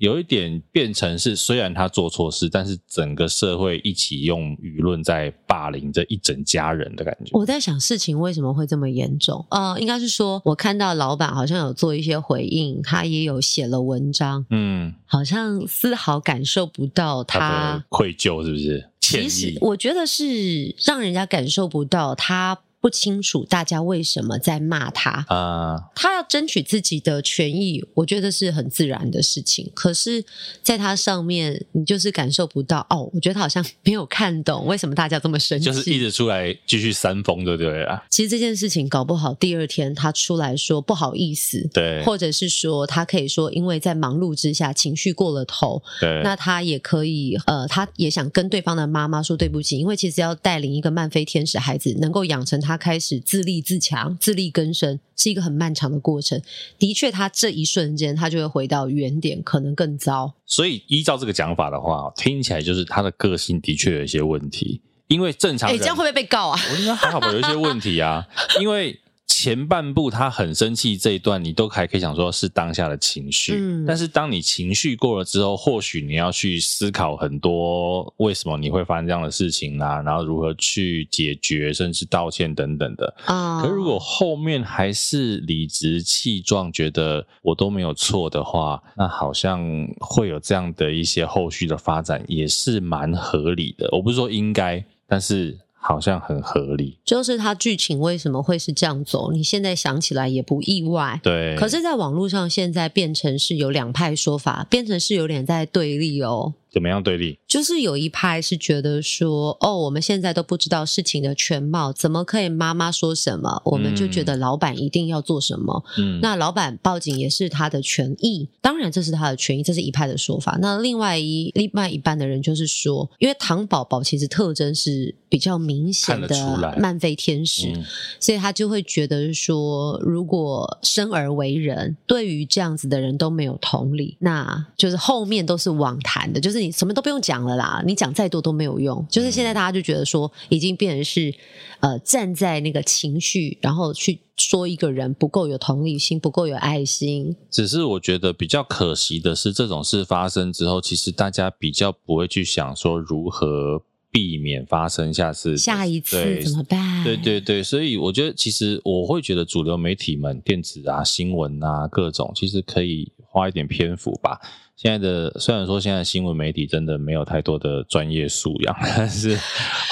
[0.00, 7.30] 有一点变成是，虽然他做错事，但是整个社会一起用舆论在霸凌这一整家人的感觉。
[7.30, 9.46] 我在想事情为什么会这么严重？
[9.50, 18.90] 呃，应该是说我看到老板好像有做一些回应，他也有写了文章，嗯，好像丝毫感受不到他，他愧疚，是不是？
[19.00, 22.58] 其实我觉得是让人家感受不到他。
[22.80, 29.72] 不清楚大家为什么在骂他啊？Uh, 他要争取自己的权益，我觉得是很自然的事情。
[29.74, 30.24] 可是，
[30.62, 33.10] 在他上面，你就是感受不到哦。
[33.12, 38.04] 我觉得他好像没有看懂为什么大家这么生气，就是一直出来继续煽风，对不对啊？
[38.08, 52.75] 其实这件事情搞不好，第二天他出来说不好意思，对，或者是说他可以说，因为在忙碌之下情绪过了头，对，那他也可以呃，他也想跟对方的妈妈说对不起，因为其实要带领一个慢飞天使孩子，能够养成他。
[52.76, 56.40] 开始自立自强、自力更生是一个很漫长的过程。
[56.78, 60.34] 的确，他这一瞬间他就会回到原点，可能更糟。
[60.44, 64.80] 所以，依照这个讲法的话，听起来就是他的个性的确有一些问题。
[65.08, 66.60] 因为正常人，哎，这样会不会被告啊？
[66.72, 68.26] 我应该还好吧，有一些问题啊，
[68.60, 69.00] 因为。
[69.26, 83.60] 前半部他很生气这一段，你都还可以想说是当下的情绪，嗯，但是当你情绪过了之后，或许你要去思考很多为什么你会发生这样的事情啊，然后如何去解决，甚至道歉等等的啊。
[83.60, 89.60] 可如果后面还是理直气壮，觉得我都没有错的话，那好像
[90.00, 93.88] 会有这样的一些后续的发展，也是蛮合理的。
[93.92, 95.58] 我不是说应该，但是。
[95.86, 99.30] 好像很合理，就是它剧情为什么会是这样走？
[99.30, 101.20] 你现在想起来也不意外。
[101.22, 106.54] 对，可是，在网络上现在变成是有两派说法，变成是有点在对立哦。
[106.76, 107.38] 怎么样对立？
[107.48, 115.82] 就是有一派是觉得说，哦，我们现在都不知道事情的全貌，怎么可以妈妈说什么，我们就觉得老板一定要做什么？
[115.96, 120.58] 嗯，那老板报警也是他的权益，当然这是他的权益，这是一派的说法。
[120.60, 127.82] 那另外一另外一半的人就是说，因为糖宝宝其实特征是比较明显的漫飞天使，嗯，
[128.20, 136.65] 所以他就会觉得说，如果生而为人，对于这样子的人都没有同理，那就是后面都是网谈的，就是。
[136.65, 139.06] 你什么都不用讲了啦，你讲再多都没有用。
[139.10, 141.34] 就是现在大家就觉得说，已经变成是
[141.80, 147.34] 呃站在那个情绪，然后去说一个人不够有同理心，不够有爱心。
[147.50, 157.04] 只是我觉得比较可惜的是，这种事发生之后，其实大家比较不会去想说如何避免发生下次，下一次怎么办？
[157.04, 164.40] 对对对，所以我觉得其实我会觉得主流媒体们、电子啊、新闻啊各种，其实可以花一点篇幅吧。
[164.76, 169.38] 现在的虽然说现在新闻媒体真的没有太多的专业素养， 但是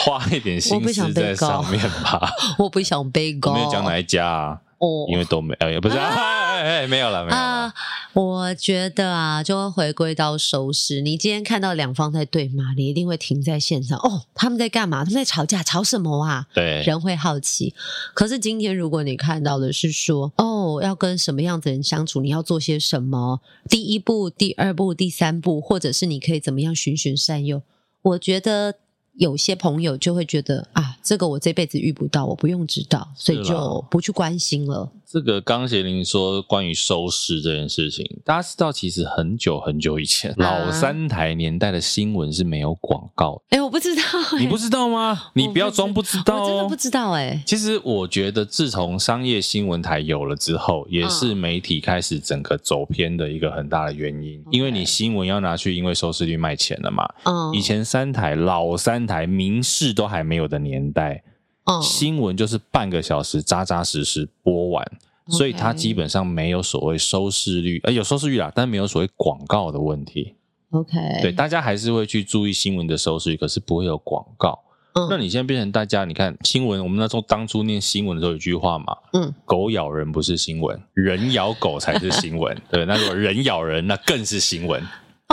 [0.05, 2.31] 花一点心思在上面吧。
[2.59, 3.55] 我不想被告。
[3.55, 4.61] 没有讲哪一家啊？
[4.79, 7.73] 哦，因为都没，也不是，哎，没有了，没有了。
[8.15, 11.01] 我觉得啊，就会回归到收视。
[11.01, 13.99] 你今天看到两方在对骂，你一定会停在现场。
[13.99, 15.05] 哦，他们在干嘛？
[15.05, 16.47] 他们在吵架，吵什么啊？
[16.55, 17.75] 对，人会好奇。
[18.15, 23.41] 可是今天，如果你看到的是说，哦，要跟什么样子的人相处，你要做些什么？
[23.69, 27.63] 第一步、第二步、第三步，或者是你可以怎么样循循善诱？
[28.03, 28.77] 我觉得。
[29.17, 34.91] 有些朋友就会觉得啊，这个我这辈子遇不到，我不用知道，所以就不去关心了。
[35.15, 43.41] 这个刚协玲说关于收视这件事情，大家知道，其实很久很久以前，啊、老三台年代的新闻是没有广告。
[43.51, 45.31] 哎，我不知道、欸，你不知道吗？
[45.35, 47.43] 你不要装不知道、哦，我真的不知道哎、欸。
[47.47, 54.41] 其实我觉得，自从商业新闻台有了之后，也是媒体开始整个走偏的一个很大的原因。
[54.41, 57.09] 嗯、因为你新闻要拿去，因为收视率卖钱了嘛。
[57.23, 57.55] 嗯。
[57.55, 61.23] 以前三台老三台民视都还没有的年代。
[61.65, 64.85] 嗯、新闻就是半个小时扎扎实实播完
[65.29, 70.35] 所以它基本上没有所谓收视率，呃，有收视率啦，但没有所谓广告的问题。
[70.71, 74.61] OK，对，大家还是会去注意新闻的收视率，可是不会有广告。
[74.93, 82.55] 嗯，那你现在变成大家，你看新闻，我们那时候当初念新闻的时候有一句话嘛，嗯，狗咬人不是新闻，人咬狗才是新闻。
[82.71, 84.83] 对，那如果人咬人，那更是新闻。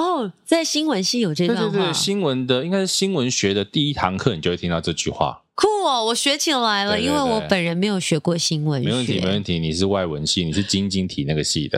[0.02, 5.44] 哦，在新闻系有这段话，对对对，新闻的应该是新闻学的第一堂课，你就会听到这句话。
[5.54, 8.90] 酷哦，我学起来了，对对对，因为我本人没有学过新闻学。
[8.90, 9.60] 没问题，没问题。
[9.60, 11.78] 你是外文系，你是晶晶体那个系的。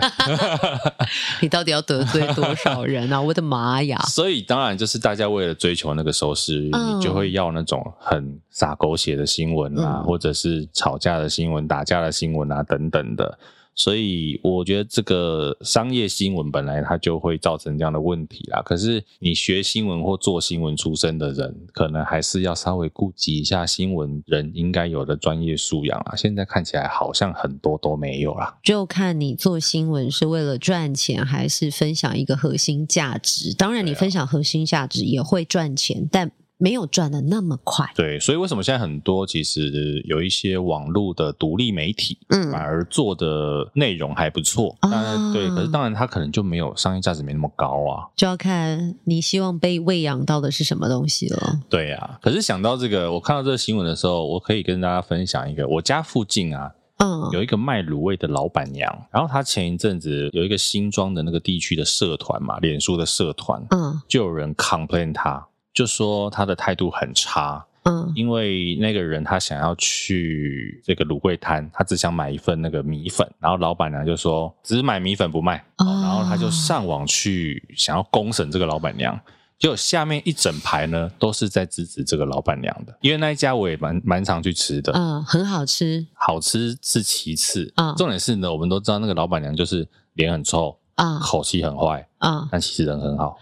[1.42, 3.20] 你到底要得罪多少人啊？
[3.22, 4.00] 我的妈呀！
[4.08, 13.38] 所以当然就是大家为了追求那个收视率，嗯，你就会要那种很洒狗血的新闻啊，嗯，或者是吵架的新闻、打架的新闻啊等等的。
[13.76, 18.62] 所以我觉得这个商业新闻本来它就会造成这样的问题啦。
[18.62, 26.16] 可是你学新闻或做新闻出身的人，可能还是要稍微顾及一下新闻人应该有的专业素养啊。
[26.16, 28.58] 现在看起来好像很多都没有啦。
[28.64, 33.54] 就看你做新闻是为了赚钱，还是分享一个核心价值。
[33.56, 36.32] 当然，你分享核心价值也会赚钱，但。
[36.64, 51.60] 没有赚的那么快，对，所以为什么现在很多其实有一些网络的独立媒体，嗯，反而做的内容还不错，当然、啊、对，可是当然它可能就没有商业价值没那么高啊，就要看你希望被喂养到的是什么东西了。
[51.68, 65.46] 对啊，可是想到这个，我看到这个新闻的时候，我可以跟大家分享一个，我家附近啊，嗯，有一个卖卤味的老板娘，然后她前一阵子有一个新庄的那个地区的社团嘛，脸书的社团，嗯，就有人 complain 她。
[65.74, 79.20] 就说他的态度很差，嗯，因为那个人他想要去这个卤味摊，他只想买一份那个米粉，然后老板娘就说只买米粉不卖，哦，然后他就上网去想要公审这个老板娘，
[79.58, 93.38] 结果下面一整排呢都是在支持这个老板娘的，因为那一家我也蛮蛮常去吃的，嗯，很好吃，好吃是其次，嗯，重点是呢，我们都知道那个老板娘就是脸很臭，啊，嗯，口气很坏，啊，嗯，但其实人很好。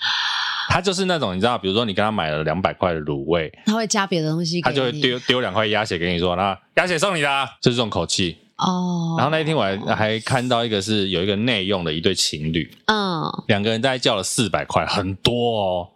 [0.72, 9.16] 他就是那种你知道，比如说你跟他买了两百块的卤味，他会加别的东西，他就会丢丢两块鸭血给你说，那鸭血送你啦，啊，就是这种口气哦。
[9.18, 15.90] 然后那一天我还还看到一个是有一个内用的一对情侣，嗯，两个人大概叫了四百块，很多哦。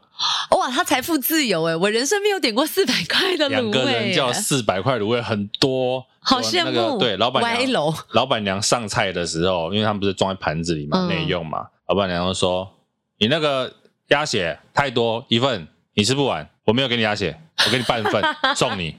[0.52, 3.72] 哇，他财富自由哎，我人生没有点过四百块的卤味。
[3.72, 6.72] 两个人叫四百块卤味，很多，好羡慕。
[6.72, 12.70] 那个、对，老板娘，老板娘上菜的时候，因为他们不是装在盘子里嘛，内、嗯、用嘛，老板娘就说
[13.20, 13.72] ：“你那个。”
[14.10, 18.24] 鸭血太多一份，你吃不完，我没有给你鸭血，我给你半份
[18.56, 18.96] 送你。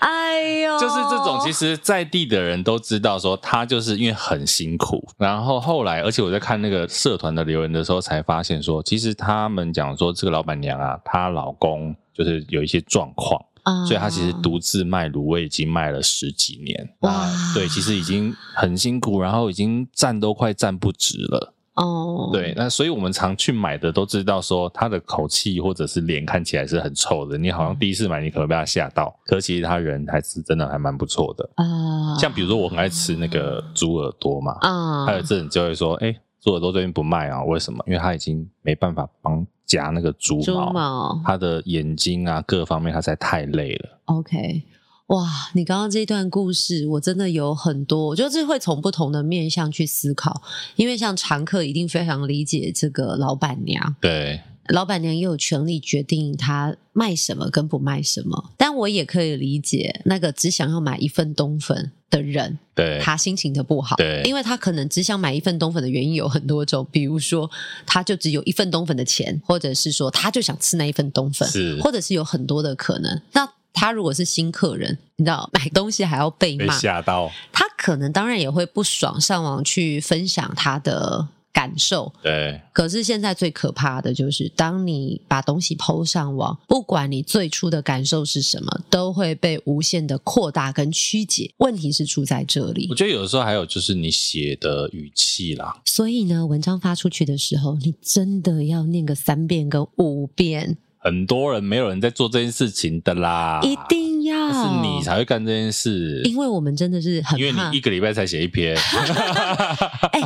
[0.00, 5.08] 哎呦，就是这种，其实在地的人都知道，说他就是因为很辛苦。
[5.18, 16.94] 然后后来，而且我在看那个社团的留言的时候，才发现说，其实他们讲说这个老板娘啊，她老公就是有一些状况，嗯，所以她其实独自卖卤味已经卖了十几年。
[17.00, 21.54] 哇，对，其实已经很辛苦，然后已经站都快站不直了。
[21.78, 27.38] 哦、oh.，对，那所以我们常去买的都知道，说他的口气或者是脸看起来是很臭的。
[27.38, 32.16] 你好像第一次买，你可能被他吓到，可其实他人还是真的还蛮不错的啊。
[32.16, 37.44] Uh, 像比如说我很爱吃那个猪耳朵嘛，啊，还有这人就会说，哎，猪耳朵最近不卖啊？
[37.44, 37.82] 为什么？
[37.86, 43.98] 因为他已经没办法帮夹那个猪毛，猪毛，他的眼睛啊各方面他实在太累了。
[44.06, 44.62] OK。
[45.08, 50.42] 哇，你刚刚这段故事，我真的有很多，我就是会从不同的面向去思考，
[50.76, 67.50] 因为像常客一定非常理解这个老板娘，对，老板娘也有权利决定她卖什么跟不卖什么，但我也可以理解那个只想要买一份冬粉的人，对，他心情的不好，对，因为他可能只想买一份冬粉的原因有很多种，比如说
[67.86, 73.48] 他就只有一份冬粉的钱，或者是说他就想吃那一份冬粉，是，或者是有很多的可能，那。
[73.72, 81.28] 他如果是新客人，你知道 买东西还要被骂，被吓到，他可能当然也会不爽，上网去分享他的。
[81.50, 91.52] 感受对，可是现在最可怕的就是，当你把东西 PO 上网，不管你最初的感受是什么，都会被无限的扩大跟曲解。
[91.56, 92.86] 问题是出在这里。
[92.90, 95.80] 我觉得有的时候还有就是你写的语气啦。
[95.84, 100.78] 所以呢，文章发出去的时候，你真的要念个三遍跟五遍。
[100.98, 108.76] 很多人没有人在做这件事情的啦，一定要是你才会干这件事，因为我们真的是很怕，因为你一个礼拜才写一篇。
[110.12, 110.20] 哎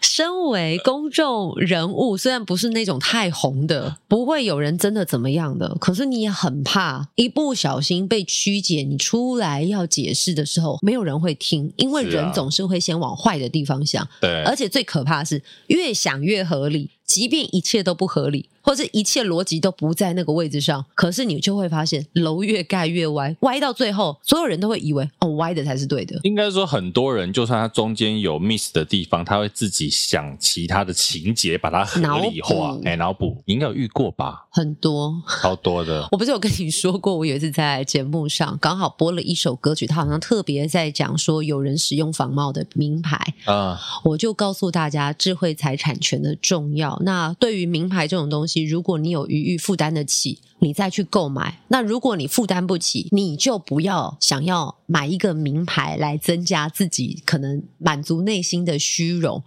[0.00, 14.06] 身为公众人物，虽然不是那种太红的，不会有人真的怎么样的，可是你也很怕一不小心被曲解，你出来要解释的时候，没有人会听，因为人总是会先往坏的地方想。
[14.20, 16.90] 对，而且最可怕的是越想越合理。
[17.10, 26.20] 即便一切都不合理，或者一切逻辑都不在那个位置上，可是你就会发现楼越盖越歪，歪到最后，所有人都会以为哦，歪的才是对的。
[26.22, 33.42] 应该说，很多人就算他中间有 miss 的地方，他会自己想其他的情节，把它合理化，哎，脑补。
[33.44, 34.46] 你应该有遇过吧？
[34.52, 36.06] 很多， 超多的。
[36.12, 46.99] 我不是有跟你说过，我有一次在节目上刚好播了一首歌曲，他好像特别在讲说有人使用仿冒的名牌啊，我就告诉大家智慧财产权的重要。
[47.02, 51.60] 那对于名牌这种东西，如果你有余裕负担得起，你再去购买。
[51.68, 59.42] 那如果你负担不起，你就不要想要买一个名牌来增加自己可能满足内心的虚荣。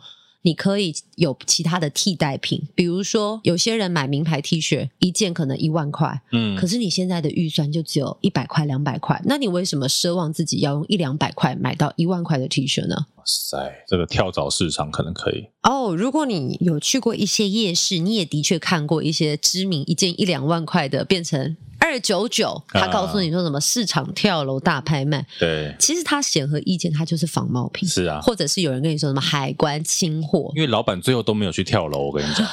[0.45, 13.05] 你可以有其他的替代品，比如说有些人买名牌 T 恤一件可能一万块，嗯，可是你现在的预算就只有一百块、两百块，那你为什么奢望自己要用一两百块买到一万块的 T 恤呢？
[13.23, 15.95] 哇塞，这个跳蚤市场可能可以哦。
[15.95, 21.55] 如果你有去过一些夜市，你也的确看过一些知名一件一两万块的变成。
[21.79, 25.25] 二九九，他告诉你说什么市场跳楼大拍卖？
[25.37, 27.87] 对，其实他显而易见，他就是仿冒品。
[27.87, 32.07] 是啊，或者是有人跟你说什么海关清货，因为老板最后都没有去跳楼。
[32.07, 32.47] 我跟你讲，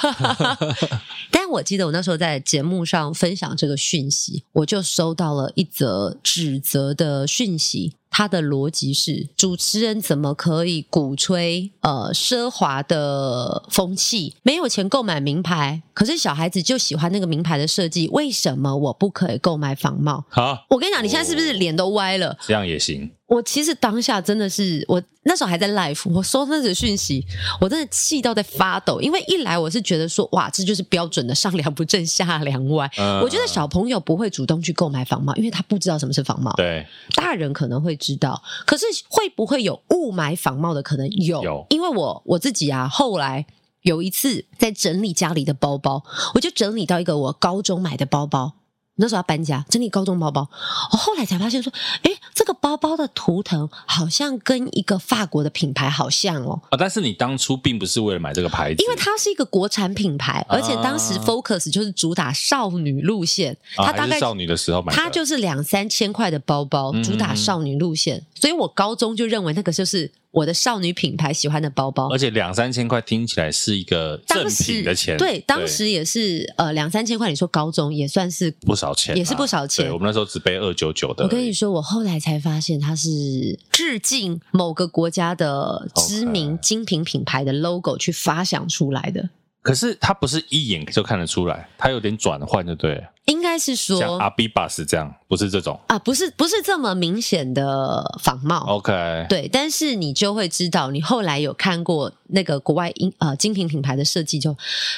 [1.30, 7.94] 但我记得我那时候在节目上分享这个讯息，我就收到了一则指责的讯息。
[8.10, 14.34] 他的逻辑是：主持人怎么可以鼓吹呃奢华的风气？
[14.42, 20.24] 没有钱购买名牌，可是小孩子就喜欢那个名牌的设计，为什么我不可以购买仿冒？
[20.30, 22.34] 好，我跟你讲，你现在是不是脸都歪了？
[22.46, 23.10] 这样也行。
[23.26, 27.22] 我其实当下真的是，我那时候还在 live，我收到那个讯息，
[27.60, 28.98] 我真的气到在发抖。
[29.02, 32.90] 因为一来我是觉得说，哇，这就是标准的上梁不正下梁歪。
[32.96, 36.50] 嗯、我觉得小朋友不会主动去购买仿冒，因为他不知道什么是仿冒。
[36.56, 41.44] 对，大人可能会知道，可是会不会有误买仿冒的可能有？
[41.44, 43.44] 有，因为我我自己啊，后来
[43.82, 46.04] 有一次在整理家里的包包，
[46.34, 48.54] 我就整理到一个我高中买的包包。
[48.96, 50.46] 那时候要搬家，整理高中包包，
[50.92, 51.72] 我后来才发现说，
[52.02, 56.60] 诶，这个包包的图腾好像跟一个法国的品牌好像哦。
[56.68, 70.12] 啊，但是你当初并不是为了买这个牌子，因为它是一个国产品牌，而且当时 Focus 就是主打少女路线，啊、它大概少女的时候买，它就是两三千块的包包，主打少女路线，嗯、所以我高中就认为那个就是。
[70.32, 75.16] 我的少女品牌喜欢的包包，而且两三千块听起来是一个正品的钱。
[75.18, 79.92] 对，当时也是呃两三千块，你说高中也算是不少钱，也是不少钱。
[79.92, 81.24] 我们那时候只背二九九的。
[81.24, 89.30] 我跟你说，我后来才发现它是致敬某个国家的知名精品品牌的 logo 去发想出来的。
[89.62, 93.02] 可是它不是一眼就看得出来，它有点转换，就对了。
[93.26, 98.64] 应该是说像阿比巴斯这样，不是这种啊，不是不是这么明显的仿冒。
[98.66, 104.56] OK，对，但是你就会知道，你后来有看过那个国外英呃精品品牌的设计，就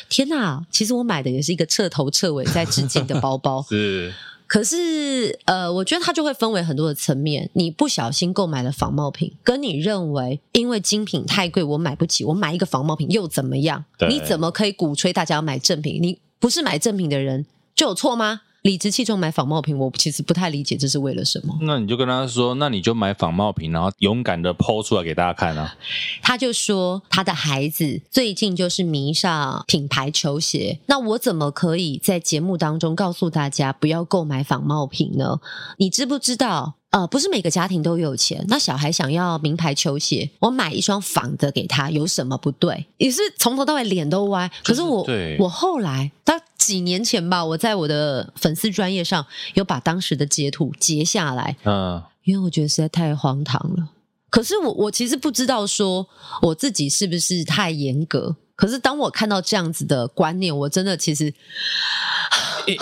[0.09, 3.63] 天哪，其实我买的也是一个彻头彻尾在致敬的包包。
[3.69, 4.15] 是。
[4.53, 7.49] 可是，呃，我觉得它就会分为很多的层面。
[7.55, 13.83] 你不小心购买了仿冒品，跟你认为因为精品太贵，我买不起，我买一个仿冒品又怎么样？
[14.11, 16.03] 你怎么可以鼓吹大家要买正品？
[16.03, 18.43] 你不是买正品的人就有错吗？
[18.63, 21.59] 理直气壮买仿冒品，我其实不太理解这是为了什么。
[21.63, 25.77] 那你就跟他说，那你就买仿冒品，然后勇敢的抛出来给大家看啊。
[26.23, 35.41] 他就说他的孩子最近就是迷上品牌球鞋，那我怎么可以在节目当中告诉大家不要购买仿冒品呢？
[35.79, 36.75] 你知不知道？
[36.91, 42.87] 呃，不是每个家庭都有钱，那小孩想要名牌球鞋，我买一双仿的给他，有什么不对？
[42.99, 44.51] 也是从头到尾脸都歪。
[44.63, 46.35] 可是我，对我后来，到
[46.67, 53.89] 几年前吧，我在我的粉丝专业上有把当时的截图截下来，嗯，因为我觉得实在太荒唐了。
[54.31, 56.07] 可是我，我其实不知道说
[56.43, 58.37] 我自己是不是太严格。
[58.55, 61.33] 可是当我看到这样子的观念，我真的其实。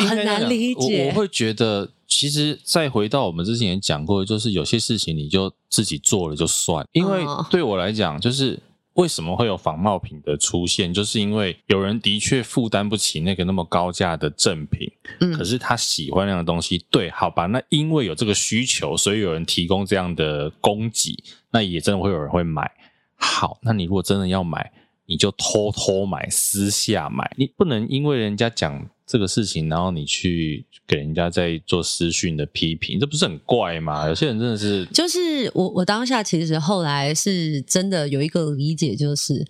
[0.08, 1.04] 很难理解。
[1.04, 6.86] 我我会觉得，其实再回到我们之前也讲过，就是有些事情你就自己做了就算。
[6.92, 8.60] 因为对我来讲，就是
[9.00, 16.84] 为什么会有仿冒品的出现，就是因为有人的确负担不起那个那么高价的正品，嗯，可是他喜欢那样的东西。
[16.90, 21.16] 对，好吧，那因为有这个需求，所以有人提供这样的供给，
[21.50, 22.70] 那也真的会有人会买。
[23.16, 24.70] 好，那你如果真的要买，
[25.10, 34.06] 你就偷偷买，私下买，你不能因为人家讲这个事情，然后你去给人家在做私讯的批评，这不是很怪吗？
[34.08, 39.44] 有些人真的是，就是我我当下其实后来是真的有一个理解，就是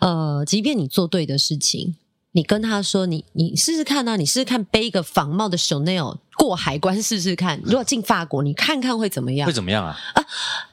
[0.00, 1.96] 呃，即便你做对的事情。
[2.32, 9.46] 你跟他说你，你你试试看啊，你试试看背一个仿冒的 Chanel 过海关试试看，如果进法国，你看看会怎么样？
[9.46, 9.96] 会怎么样啊？
[10.14, 10.22] 啊，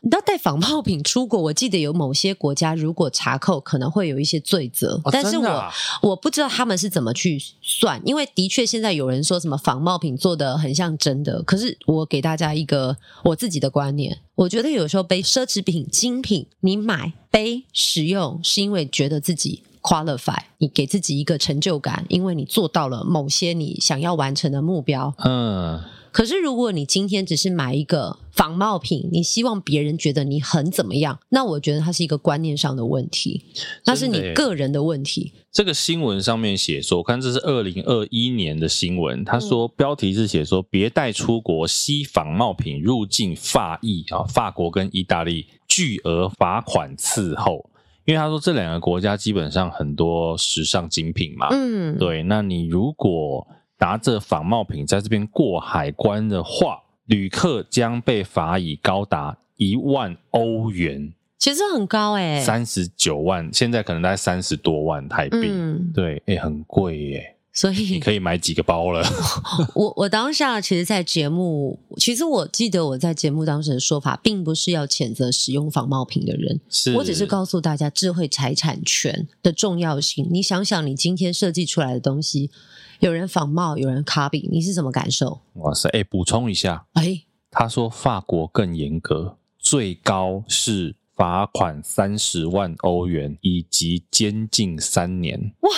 [0.01, 5.01] 你要带仿冒品出国，我记得有某些国家如果查扣，可能会有一些罪责。
[5.05, 19.63] 哦，但是我，啊，我不知道他们是怎么去算，因为的确现在有人说什么仿冒品做的很像真的，可是我给大家一个我自己的观念，我觉得有时候背奢侈品、精品，你买背使用是因为觉得自己。
[19.85, 25.13] qualify，你给自己一个成就感，因为你做到了某些你想要完成的目标。
[25.23, 25.79] 嗯，
[26.11, 33.43] 可是如果你今天只是买一个仿冒品，你希望别人觉得你很怎么样，那我觉得它是一个观念上的问题，
[33.85, 35.33] 那是你个人的问题。
[35.51, 47.69] 这个新闻上面写说，我看这是二零二一年的新闻，他说标题是写说别带出国吸仿冒品入境法意啊，法国跟意大利巨额罚款伺候。
[48.05, 52.23] 因为他说这两个国家基本上很多时尚精品嘛，嗯，对。
[52.23, 53.45] 那你如果
[53.79, 67.34] 拿着仿冒品在这边过海关的话，旅客将被罚以高达一万欧元，其实很高哎、欸，三十九万，现在可能大概三十多万台币，嗯、对，哎、欸，很贵耶、欸。
[67.55, 69.01] 所以你可以买几个包了。
[69.73, 80.27] 我我当下其实，在节目，其实我记得我在节目当时的说法，并不是要谴责使用仿冒品的人，是我只是告诉大家智慧财产权的重要性。
[80.29, 82.51] 你想想，你今天设计出来的东西，
[82.99, 85.39] 有人仿冒，有人 copy，你是什么感受？
[85.53, 85.87] 哇塞！
[85.89, 90.97] 哎，补充一下，哎，他说法国更严格，最高是。
[91.15, 95.53] 罚款三十万欧元以及监禁三年。
[95.61, 95.69] 哇！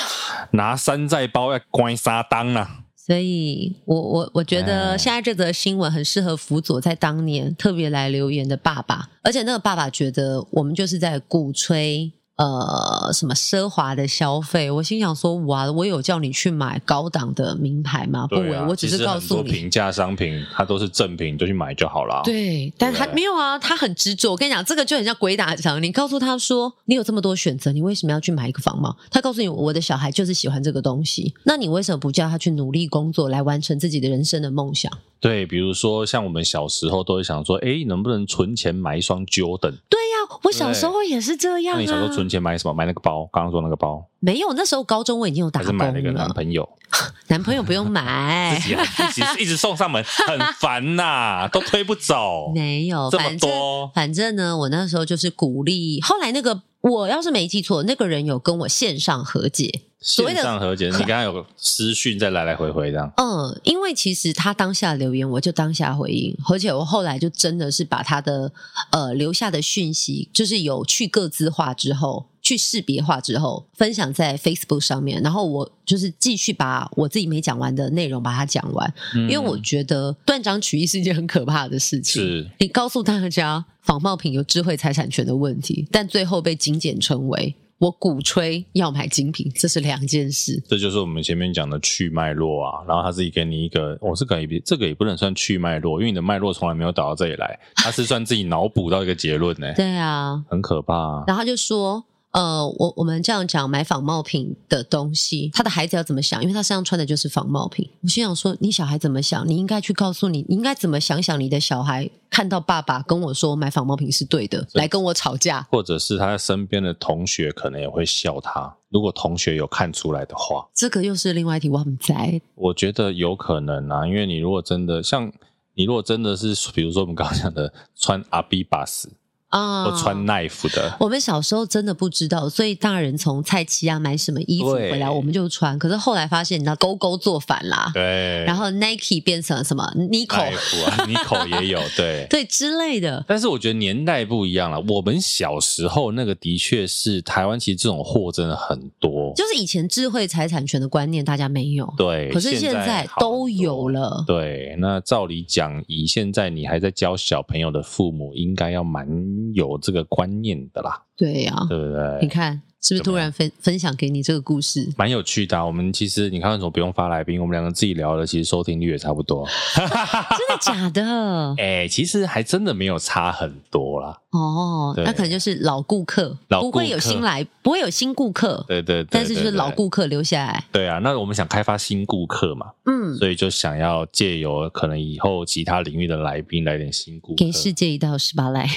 [0.52, 2.84] 拿山寨包要关三当啊！
[2.96, 12.12] 所以我我我觉得现在这则新闻很适合辅佐在当年特别来留言的爸爸，而且那个爸爸觉得我们就是在鼓吹。
[12.38, 14.70] 呃，什么奢华的消费？
[14.70, 18.28] 我心想说，哇，我有叫你去买高档的名牌吗？
[18.28, 18.36] 不，
[18.68, 22.22] 我只是告诉你，平价商品它都是正品，你就去买就好了。
[22.24, 24.30] 对，但他没有啊，他很执着。
[24.30, 25.82] 我跟你讲，这个就很像鬼打墙。
[25.82, 28.96] 你告诉他说，你有这么多选择，你为什么要去买一个仿冒？
[29.10, 31.34] 他告诉你，我的小孩就是喜欢这个东西。
[31.44, 34.92] 那你为什么不叫他去努力工作，来完成自己的人生的梦想？
[35.20, 39.74] 对，比如说像我们小时候都会想说，哎，能不能存钱买一双 Jordan？
[39.90, 41.78] 对呀、啊，我小时候也是这样、啊。
[41.78, 42.74] 那你小时候存钱买什么？
[42.74, 43.28] 买那个包？
[43.32, 44.06] 刚刚说那个包？
[44.20, 45.80] 没有，那时候高中我已经有打工了。
[45.80, 46.68] 还是买那个男朋友？
[47.28, 52.52] 男朋友不用买， 自己一直一直送上门，很烦呐、啊， 都推不走。
[52.56, 56.02] 没有这么多，反正呢，我那时候就是鼓励。
[56.02, 59.82] 后来那个，我要是没记错，那个人有跟我线上和解。
[60.08, 63.12] 线上和解，你 刚刚有个私讯再来来回回这样。
[63.18, 68.50] 嗯，因为其实他当下留言，我就当下回应，而且我后来就真的是把他的
[68.92, 82.24] 呃留下的讯息，就是有去各自化之后，去识别化之后，分享在 Facebook 上面，然后我就是继续把我自己没讲完的内容把它讲完，嗯，因为我觉得断章取义是一件很可怕的事情。
[82.24, 87.54] 是，你告诉大家仿冒品有智慧财产权的问题，但最后被精简成为。
[87.80, 90.62] 我鼓吹要买精品，这是两件事。
[90.68, 92.84] 这就是我们前面讲的去脉络啊。
[92.88, 99.74] 然后他自己给你一个，我、哦、这个也这个也不能算去脉络，因为你的脉络从来没有导到这里来，他是算自己脑补到一个结论呢。
[99.76, 101.24] 对啊，很可怕、啊。
[101.28, 102.04] 然后他就说。
[102.38, 106.40] 呃，我我们这样讲买仿冒品的东西，他的孩子要怎么想？
[106.44, 107.90] 因为他身上穿的就是仿冒品。
[108.04, 109.48] 我心想说，你小孩怎么想？
[109.48, 118.72] 你应该去告诉你，你应该怎么想想你的小孩看到爸爸跟我说买仿冒品是对的，来跟我吵架，或者是他身边的同学可能也会笑他。
[118.90, 122.40] 如果同学有看出来的话，这个又是另外一题，我很在。
[122.54, 125.34] 我觉得有可能啊，因为你如果真的像
[125.74, 129.10] 你如果真的是，比如说我们刚刚讲的穿阿比巴斯。
[129.50, 130.96] 啊，或穿 knife 的。
[131.00, 135.78] 我们小时候真的不知道，所以大人从菜市啊买什么衣服回来，我们就穿。
[135.80, 138.44] 可是后来发现，你知道勾勾做反啦，对。
[138.46, 140.42] 然后 Nike 变成了什么 Nico
[140.86, 143.24] 啊，Nico 也有， 对对之类的。
[143.28, 144.80] 但是我觉得年代不一样了。
[144.88, 149.34] 我们小时候那个的确是台湾，其实这种货真的很多。
[149.36, 152.30] 就是以前智慧财产权的观念大家没有，对。
[152.32, 154.24] 可是现在都有了。
[154.28, 159.08] 对，那照理讲，以现在你还在教小朋友的父母，应该要蛮。
[159.54, 162.20] 有这个观念的啦，对呀、啊，对不对？
[162.22, 165.66] 你看是不是突然分分享给你这个故事，蛮有趣的、啊。
[165.66, 167.42] 我们其实你看为什么不用发来宾？
[167.42, 169.48] 我们两个自己聊的，其实收听率也差不多。
[169.76, 171.56] 真的假的？
[171.58, 174.18] 哎、欸，其实还真的没有差很多啦。
[174.32, 178.64] 哦，那可能就是老顾客，老不会有新来，不会有新顾客。
[178.68, 180.64] 对对，对，对，对，但是就是老顾客留下来。
[180.72, 188.70] 对啊，那我们想开发新顾客嘛，嗯，所以就想要借由可能以后其他领域的来宾来点新顾客，给世界一道十八赖。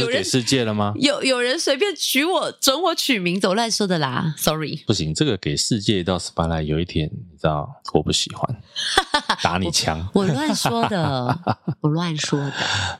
[0.00, 0.94] 就是给世界了吗？
[0.98, 4.82] 有有人随便取我准我取名，走乱说的啦，sorry。
[4.86, 8.62] 不行，这个给世界一道 spotlight，有一天你知道我不喜欢，
[9.42, 10.08] 打你枪。
[10.14, 11.38] 我乱说的，
[11.82, 12.52] 我乱说的。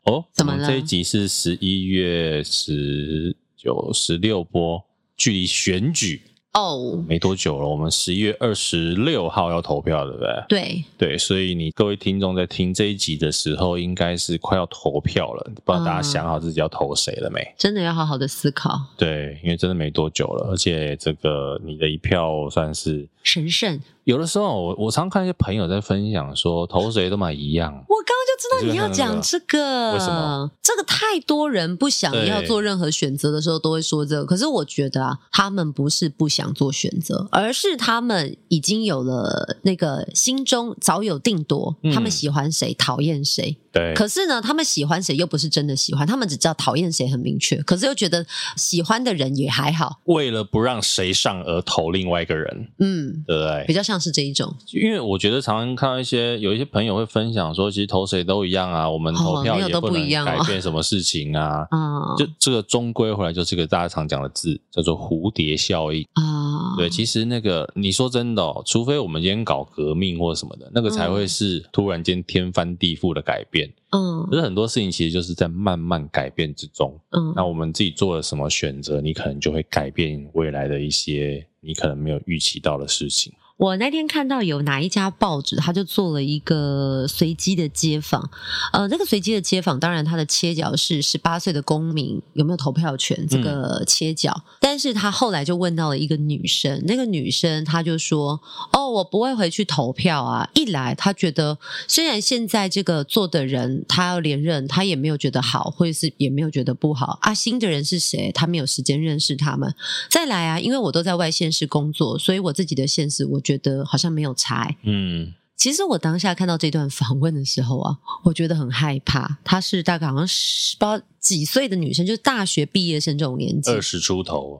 [0.04, 0.68] 哦，怎么了？
[0.68, 4.84] 这一集是十一月十九、十六播，
[5.16, 6.22] 距离选举。
[6.54, 10.44] 哦、oh，没多久了，我们十一月二十六号要投票，对不对？
[10.48, 17.40] 对对，所以你各位听众在听这一集的时候，应该是快要投票了，不知道大家想好自己要投谁了没？
[17.40, 18.78] 嗯、真的要好好的思考。
[18.98, 23.80] 对，因为真的没多久了，而且这个你的一票算是神圣。
[24.04, 27.72] 有的时候我，我我常看一些朋友在分享说，投谁都买一样。
[27.72, 30.50] 我刚刚就知道你要讲这个，为什么？
[30.60, 34.24] 这个太多人不想要做任何选择的时候都会说这个。
[34.24, 43.56] 可是我觉得啊，他们不是不想做选择，而是他们已经有了那个心中早有定夺，他们喜欢谁，讨厌谁。
[43.72, 43.94] 对。
[43.94, 50.00] 可是呢，他们喜欢谁又不是真的喜欢，他们只知道讨厌谁很明确，可是又觉得喜欢的人也还好。
[50.04, 53.64] 为了不让谁上而投另外一个人，嗯，对不对？
[53.66, 54.02] 比较像。
[54.02, 61.64] 是这一种，因为我觉得常常看到一些有一些朋友会分享说，其实投谁都一样啊，我们投票也不能改变什么事情啊。
[61.70, 66.74] 啊，就这个终归回来就是个大家常讲的字，叫做蝴蝶效应啊。
[66.76, 73.61] 对，其实那个你说真的哦，除非我们今天搞革命或什么的，那个才会是突然间天翻地覆的改变。
[73.90, 76.98] 嗯，可是很多事情其实就是在慢慢改变之中。
[77.10, 83.32] 嗯，那我们自己做了什么选择，你可能就会改变未来的一些你可能没有预期到的事情。
[83.62, 88.28] 我那天看到有哪一家报纸，他就做了一个随机的街访。
[88.72, 94.32] 呃，那个随机的街访，当然他的切角是十八岁的公民有没有投票权这个切角。
[94.36, 94.42] 嗯。
[94.58, 98.40] 但是他后来就问到了一个女生，那个女生她就说
[98.74, 100.50] ：“哦，我不会回去投票啊。
[100.54, 101.56] 一来，她觉得
[101.86, 107.32] 虽然现在这个做的人他要连任，他也没有觉得好，或者是也没有觉得不好啊。
[107.32, 108.32] 新的人是谁？
[108.32, 109.72] 他没有时间认识他们。
[110.10, 113.51] 再来啊，因为我都在外县市工作，所以我自己的县市我觉得。
[113.52, 114.74] 觉得好像没有差。
[114.82, 119.38] 嗯，其实我当下看到这段访问的时候啊，我觉得很害怕。
[119.44, 124.58] 她是大概好像十八几岁的女生，就是大学毕业生这种年纪，二十出头。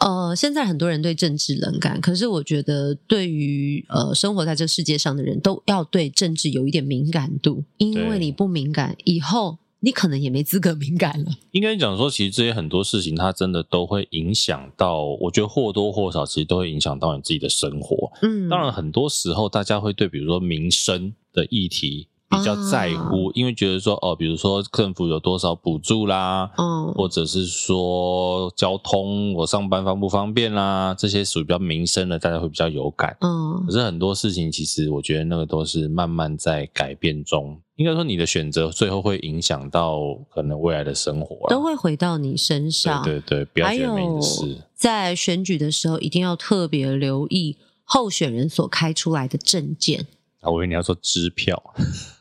[0.00, 9.58] 呃，现在很多人对政治冷感，可是我觉得对于呃生活在这世界上的人都要对政治有一点敏感度，因为你不敏感，以后。
[9.80, 11.30] 你可能也没资格敏感了。
[11.52, 15.04] 应该讲说，其实这些很多事情，它真的都会影响到。
[15.20, 18.12] 我觉得或多或少，其实都会影响到你自己的生活。
[18.22, 22.06] 嗯，当然，很多时候大家会对，比如说民生的议题。
[22.30, 33.16] 比较在乎，啊，因为觉得说哦，比如说政府有多少补助啦，嗯，或者是说交通我上班方不方便啦，这些属于比较民生的，大家会比较有感。
[33.20, 37.60] 嗯，可是很多事情其实我觉得那个都是慢慢在改变中。
[37.74, 43.02] 应该说你的选择最后会影响到可能未来的生活，都会回到你身上。
[43.02, 44.58] 对对对，不要觉得没事。
[44.74, 50.06] 在选举的时候，一定要特别留意候选人所开出来的证件。
[50.40, 51.62] 啊，我以为你要说支票。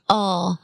[0.10, 0.60] 哦，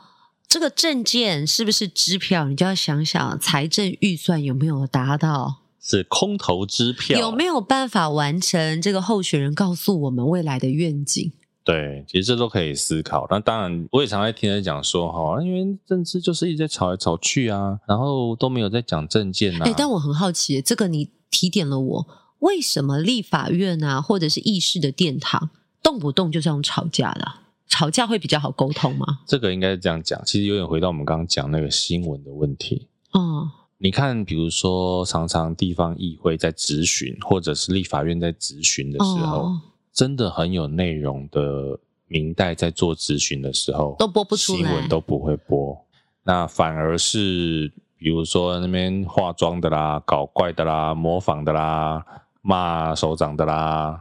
[0.48, 2.46] 这个证件是不是支票？
[2.46, 5.62] 你就要想想财政预算有没有达到？
[5.80, 11.32] 是空头支票，有没有办法完成这个候选人告诉我们未来的愿景？
[11.64, 13.28] 对，其实这都可以思考。
[13.30, 19.66] 那当然，我也常在听人讲说，哈，因为政治就是一直在吵来吵去啊，然后都没有在讲政见啊。
[19.66, 22.08] 哎，但我很好奇，这个你提点了我，
[22.39, 25.52] 为什么立法院啊，或者是议事的殿堂，
[25.84, 27.32] 动不动就是用吵架的？
[27.68, 29.05] 吵架会比较好沟通吗？
[29.26, 32.88] 这个应该是这样讲，其实有点回到我们刚刚讲那个新闻的问题。
[33.11, 39.61] 哦，你看，比如说，常常地方议会在质询，或者是立法院在质询的时候，哦，
[39.91, 45.78] 真的很有内容的明代在做质询的时候，都播不出来，新闻都不会播。
[46.24, 52.05] 那反而是，比比如说那边化妆的啦、搞怪的啦、模仿的啦、
[52.43, 53.99] 骂首长的啦，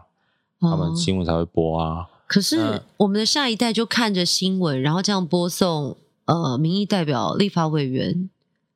[0.59, 2.07] 哦、他们新闻才会播啊。
[2.35, 8.28] 可是我们的下一代就看着新闻，然后这样播送呃，民意代表、立法委员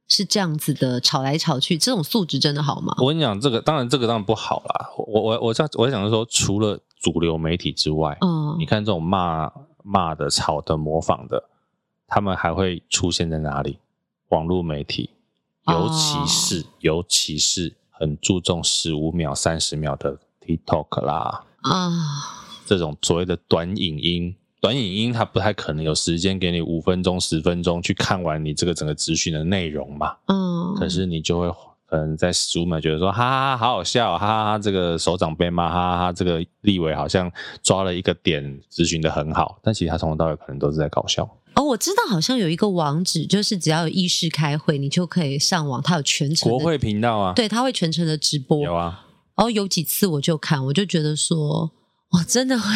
[0.06, 2.94] 是这样子的吵来吵去，这种素质真的好吗？
[2.98, 4.90] 我跟你讲，这个当然这个当然不好啦。
[4.96, 9.50] 我我我在我在想说，除了主流媒体之外，嗯，你看这种骂
[9.82, 11.48] 骂的、吵的、模仿的，
[12.06, 13.80] 他们还会出现在哪里？
[14.28, 15.10] 网络媒体，
[15.66, 21.86] 尤其是、哦、尤其是很注重十五秒、三十秒的 TikTok 啦啊。
[21.86, 22.37] 哦
[22.68, 30.14] 这种所谓的短影音，短影音它不太可能有时间给你五分钟、十分钟去看完你这个整个质询的内容嘛。
[30.26, 30.74] 嗯。
[30.76, 31.48] 可是你就会
[31.86, 41.24] 可能在十五秒觉得说，哈哈哈，好好笑，哈哈哈，这个首长被骂，哈哈哈，这个立委好像抓了一个点，咨询的很好，但其实他从头到尾可能都是在搞笑。
[41.54, 48.62] 哦，我知道，好像有一个网址，就是只要有议事开会，你就可以上网，它有全程国会频道啊，对，它会全程的直播。
[48.62, 49.06] 有啊。
[49.34, 51.70] 然后有几次我就看，我就觉得说。
[52.10, 52.66] 我真的会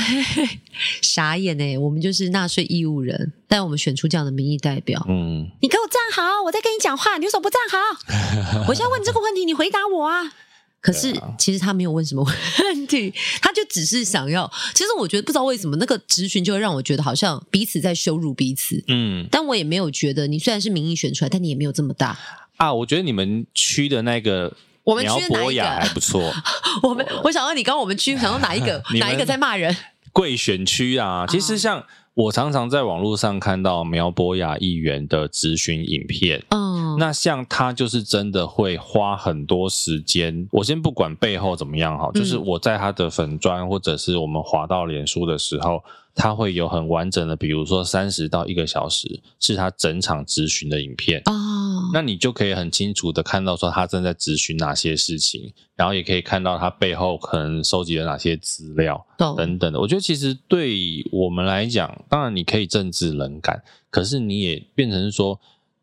[1.01, 1.79] 傻眼哎！
[1.79, 5.05] 我们就是纳税义务人，但我们选出这样的民意代表。
[5.09, 8.65] 嗯，你给我站好，我在跟你讲话，你为什么不站好？
[8.69, 10.35] 我现在问这个问题，你回答我啊！
[10.83, 12.23] 可是其实他没有问什么
[12.65, 14.51] 问题，他就只是想要。
[14.75, 18.85] 其实我觉得不知道为什么那个质询就会让我觉得好像彼此在羞辱彼此。
[18.89, 22.19] 嗯，但我也没有觉得你虽然是民意选出来，但你也没有这么大
[22.57, 22.75] 啊。
[22.75, 24.55] 我觉得你们区的那个。
[24.85, 26.33] 我们区博雅还不错。
[26.83, 28.83] 我们我想问你，刚刚我们区想到哪一个？
[28.99, 29.77] 哪一个在骂人？
[30.13, 40.47] 贵选区啊，其实像我常常在网络上看到苗博雅议员的咨询影片，嗯，那像他就是真的会花很多时间。
[40.53, 45.83] 我先不管背后怎么样哈，就是我在他的粉专或者是我们滑到脸书的时候，
[46.15, 51.91] 他会有很完整的，比如说三十到一个小时是他整场咨询的影片哦。
[51.93, 59.05] 那你就可以很清楚的看到说他正在咨询哪些事情，然后也可以看到他背后可能收集了哪些资料
[59.37, 59.81] 等等的。
[59.81, 65.41] 我觉得其实对我们来讲，当然你可以政治冷感，可是你也变成说。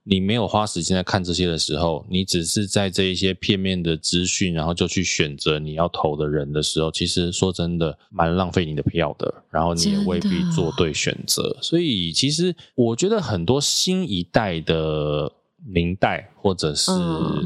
[0.09, 11.55] 你没有花时间在看这些的时候，你只是在这一些片面的资讯，然后就去选择你要投的人的时候，其实说真的蛮浪费你的票的，然后你也未必做对选择。
[11.61, 15.31] 所以，其实我觉得很多新一代的。
[15.65, 16.91] 民代或者是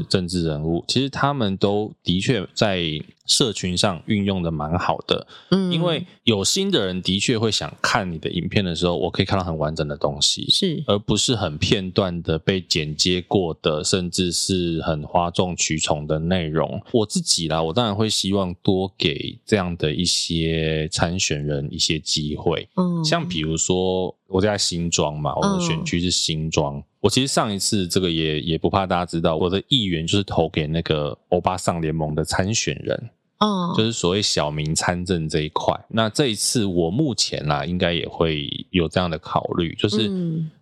[0.08, 2.82] 政治人物，嗯、其实他们都的确在
[3.26, 5.26] 社群上运用的蛮好的。
[5.50, 16.80] 嗯，因为有心的人的确会想看你的影片的时候，我可以看到很完整的东西，是，而不是很片段的被剪接过的，甚至是很哗众取宠的内容。
[16.92, 22.68] 我自己啦，我当然会希望多给这样的一些参选人一些机会。
[22.76, 26.76] 嗯，像比如说我在新庄嘛，我的选区是新庄。
[26.78, 35.78] 嗯我其实上一次这个也也不怕大家知道，我的议员就是投给那个欧巴桑联盟的参选人，哦，就是所谓小民参政这一块。
[35.90, 40.10] 那这一次我目前啦，应该也会有这样的考虑，就是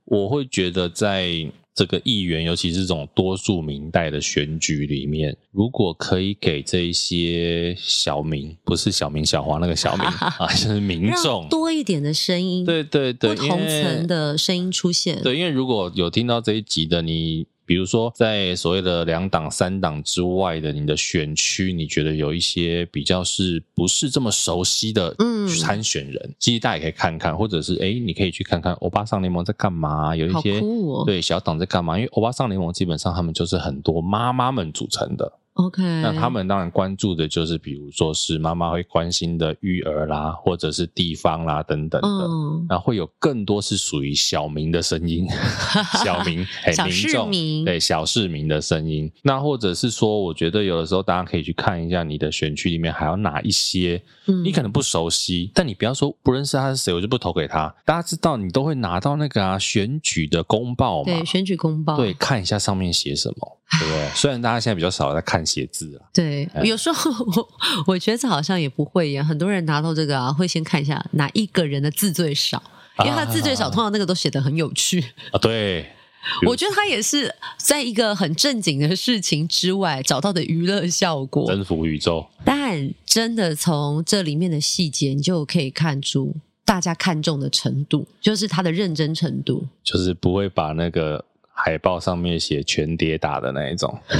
[0.05, 1.51] 我会觉得在。
[1.75, 10.05] 这个议员，尤其是这种多数民代的选举里面，如果可以给这一些小民，不是小明小黄那个小民
[10.39, 15.23] 啊，就是民众多一点的声音，对对对，不同层的声音出现。
[15.23, 17.47] 对，因为如果有听到这一集的你。
[17.65, 25.15] 比如说，在所谓的两党、三党之外的你的选区，你觉得有一些比较是不是这么熟悉的
[25.61, 26.21] 参选人？
[26.25, 31.97] 嗯、其实大家也可以看看，或者是哎，你可以去看看欧巴桑联盟在干嘛，有一些、哦、对小党在干嘛？
[31.99, 35.33] 因为欧巴桑联盟基本上他们就是很多妈妈们组成的。
[35.55, 45.29] OK，那他们当然关注的就是，比如说是妈妈会关心的育儿啦，或者是地方啦等等的，嗯、然后会有更多是属于小民的声音，
[46.03, 47.31] 小民哎，民众
[47.67, 49.13] 对小市民的声音。
[49.23, 57.73] 那或者是说，我觉得有的时候大家可以去看一下你的选区里面还有哪一些，嗯你可能不熟悉，嗯、但你不要说不认识他是谁，我就不投给他。
[57.85, 61.13] 大家知道你都会拿到那个啊选举的公报嘛？
[61.13, 63.59] 对，选举公报，对，看一下上面写什么。
[63.79, 64.09] 对不对？
[64.15, 67.49] 虽然大家现在比较少在看写字啊，对，哎、有时候我
[67.87, 69.25] 我觉得这好像也不会一样。
[69.25, 72.63] 很多人拿到这个啊，会先看一下哪一个人的字最少，
[72.99, 75.01] 因为他字最少，啊、通常那个都写的很有趣
[75.31, 75.39] 啊。
[75.41, 75.91] 对，
[76.47, 82.27] 我觉得他也是在一个很正经的事情之外找到的娱乐效果，征服宇宙。
[82.45, 91.25] 但真的从这里面的细节，你就可以看出大家看重的程度，就是他的认真程度，就是不会把那个。
[91.55, 93.97] 海报上面写全跌打的那一种，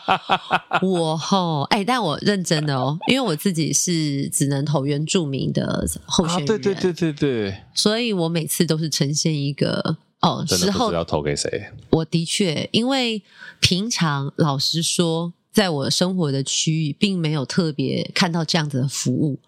[0.80, 11.70] 我吼哎、欸，但我认真的哦，因为我自己是只能投原住民的候选人，啊、对对对对对，所以我每次都是呈现一个哦，真的不知道要投给谁。
[11.90, 13.22] 我的确，因为
[13.60, 19.40] 平常老实说，在我生活的区域，并没有特别看到这样子的服务。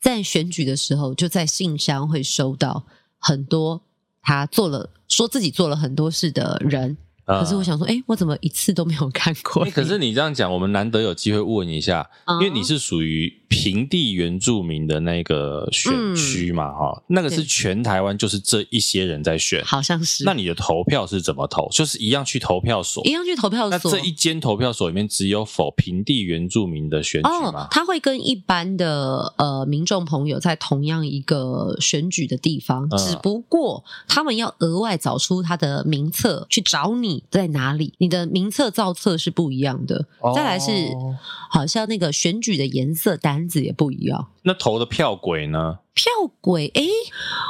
[0.00, 2.84] 在选举的时候，就在信箱会收到
[3.18, 3.82] 很多
[4.22, 6.96] 他做了说自己做了很多事的人。
[7.28, 9.64] 可是我想说，哎、欸，我怎么一次都没有看过？
[9.66, 20.24] 可是你这样讲，我们难得有机会问一下，因为你是属于平地原住民的那个选区嘛，哈、嗯，那个是全台湾就是这一些人在选，好像是。
[20.24, 21.68] 那你的投票是怎么投？
[21.70, 23.90] 就是一样去投票所，一样去投票所。
[23.92, 27.64] 那这一间投票所里面只有否平地原住民的选举吗？
[27.64, 37.17] 哦，他会跟一般的呃民众朋友在同样一个选举的地方，嗯、只不过他们要额外找出他的名册去找你。
[37.30, 37.94] 在哪里？
[37.98, 40.06] 你的名册造册是不一样的。
[40.20, 40.34] Oh.
[40.34, 40.70] 再来是，
[41.50, 44.28] 好像那个选举的颜色单子也不一样。
[44.42, 45.78] 那投的票轨呢？
[45.94, 46.82] 票轨，哎，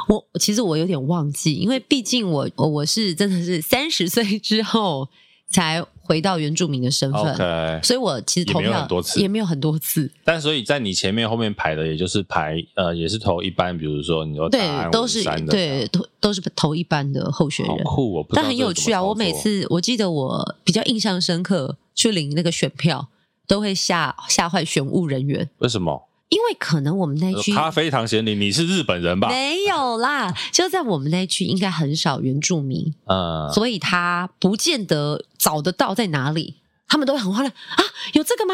[0.07, 5.09] 我其实我有点忘记，因为毕竟我我是真的是三十岁之后
[5.47, 5.85] 才。
[6.09, 10.11] 回到原住民的身份，okay, 所以我其实投票也没有很多次，也没有很多次。
[10.23, 14.59] 但所以在你前面后面排的，也就是排呃，也是投一般，比如说你说对，
[14.91, 17.83] 都是对，都都是投一般的候选人。
[17.83, 19.03] 酷，我不但很有趣啊！
[19.03, 23.09] 我每次我记得我比较印象深刻，去领那个选票
[23.45, 25.47] 都会吓吓坏选务人员。
[25.59, 26.08] 为什么？
[26.29, 29.27] 因为可能我们那区咖啡糖贤玲，你是日本人吧？
[29.29, 36.57] 没有啦， 就在我们那区应该很少原住民，嗯，所以他不见得找得到在哪里，
[36.87, 38.53] 他们都会很慌乱啊，有这个吗？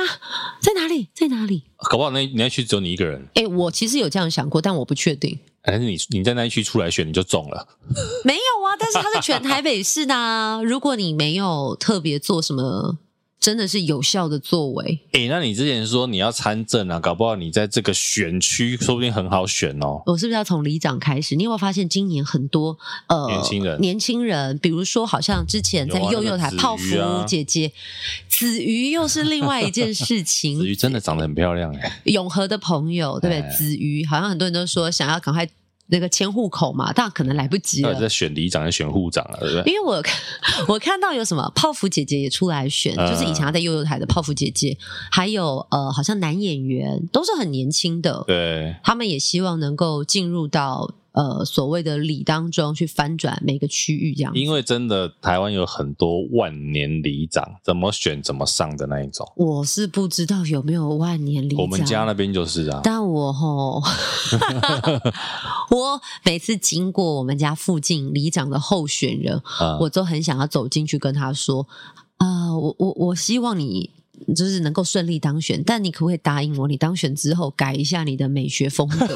[0.61, 1.09] 在哪里？
[1.13, 1.63] 在哪里？
[1.89, 3.27] 搞不好那你那区只有你一个人。
[3.33, 5.37] 哎，我其实有这样想过，但我不确定。
[5.61, 7.67] 但是你你在那一区出来选，你就中了？
[8.23, 12.99] 没有啊，但是他是全台北市的啊，如果你没有特别做什么。
[13.45, 14.99] 真的是有效的作为。
[15.11, 20.01] 诶、欸，那你之前说你要参政啊，搞不好你在这个选区说不定很好选哦。
[20.07, 21.35] 我是不是要从里长开始？
[21.35, 22.75] 你有没有发现今年很多
[23.05, 26.83] 呃年轻人，年轻人，比如说好像之前在幼幼台泡芙
[27.27, 27.71] 姐姐，
[28.27, 30.57] 子瑜又是另外一件事情。
[30.57, 32.01] 子 瑜真的长得很漂亮哎。
[32.05, 33.55] 永和的朋友对不对？
[33.55, 35.47] 子瑜好像很多人都说想要赶快。
[35.87, 37.93] 那个迁户口嘛，但可能来不及了。
[37.93, 39.73] 在选里长，在选户长了，对不对？
[39.73, 40.03] 因为我
[40.67, 44.77] 我看到有什么泡芙姐姐也出来选，就是以前在悠悠台的泡芙姐姐，
[45.11, 50.91] 还有呃，好像男演员都是很年轻的，对，他们也希望能够进入到。
[51.15, 59.25] 呃，所谓的里当中去翻转每个区域这样，因为真的台湾有很多万年里长，怎么选怎么上的那一种。
[59.37, 62.81] 我是不知道有没有万年里长，我们家那边就是啊。
[62.83, 63.81] 但我吼，
[65.71, 71.65] 我每次经过我们家附近里长的候选人，嗯、我都很想要走进去跟他说，
[72.17, 73.89] 啊、呃，我我我希望你。
[74.33, 79.07] 就是能够顺利当选，但你可不可以答应我，你当选之后改一下你的美学风格？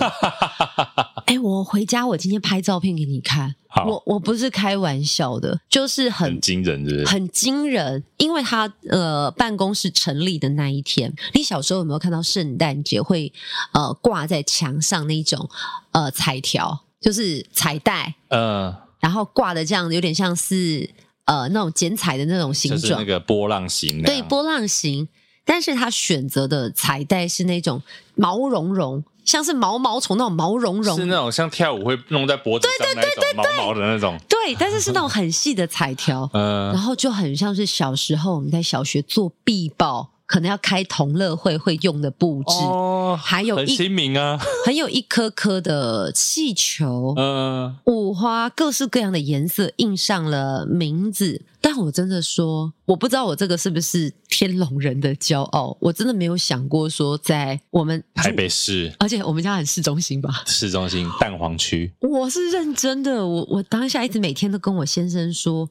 [1.29, 3.53] 哎、欸，我回家，我今天拍照片给你看。
[3.67, 8.03] 好，我我不是开玩笑的，就是很，惊人是不是，很惊人。
[8.17, 13.31] 因为他呃，办公室成立的那一天，你小时候有没有看到圣诞节会
[13.73, 15.47] 呃挂在墙上那种
[15.91, 20.89] 呃彩条，就是彩带，嗯、呃，然后挂的这样，有点像是。
[21.25, 24.01] 呃，那种剪彩的那种形状，就是那个波浪形。
[24.01, 25.07] 对，波浪形。
[25.45, 27.83] 但是他选择的彩带是那种
[28.15, 34.19] 毛茸茸，像是毛毛虫那种毛茸茸，是那种像跳舞会弄在脖子上那种毛毛的那种。
[34.27, 40.09] 对，但是是那种很细的彩条， 嗯，然后就很像是小时候我们在小学做壁报。
[40.29, 51.41] 可能要开同乐会会用的布置，哦、还有一很亲民啊，很有一颗颗的气球，嗯，五花各式各样的颜色印上了名字。
[51.59, 61.91] 但我真的说，我不知道我这个是不是天龙人的骄傲，我真的没有想过说在我们台北市，而且我们家很市中心吧，市中心蛋黄区。
[62.01, 65.67] 我是认真的，我我当下一直每天都跟我先生说，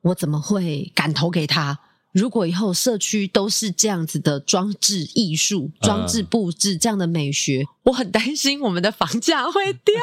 [0.00, 1.78] 我怎么会敢投给他？
[2.12, 9.94] 如果以后社区都是这样子的装置艺术、装置布置这样的美学，嗯、我很担心我们的房价会掉。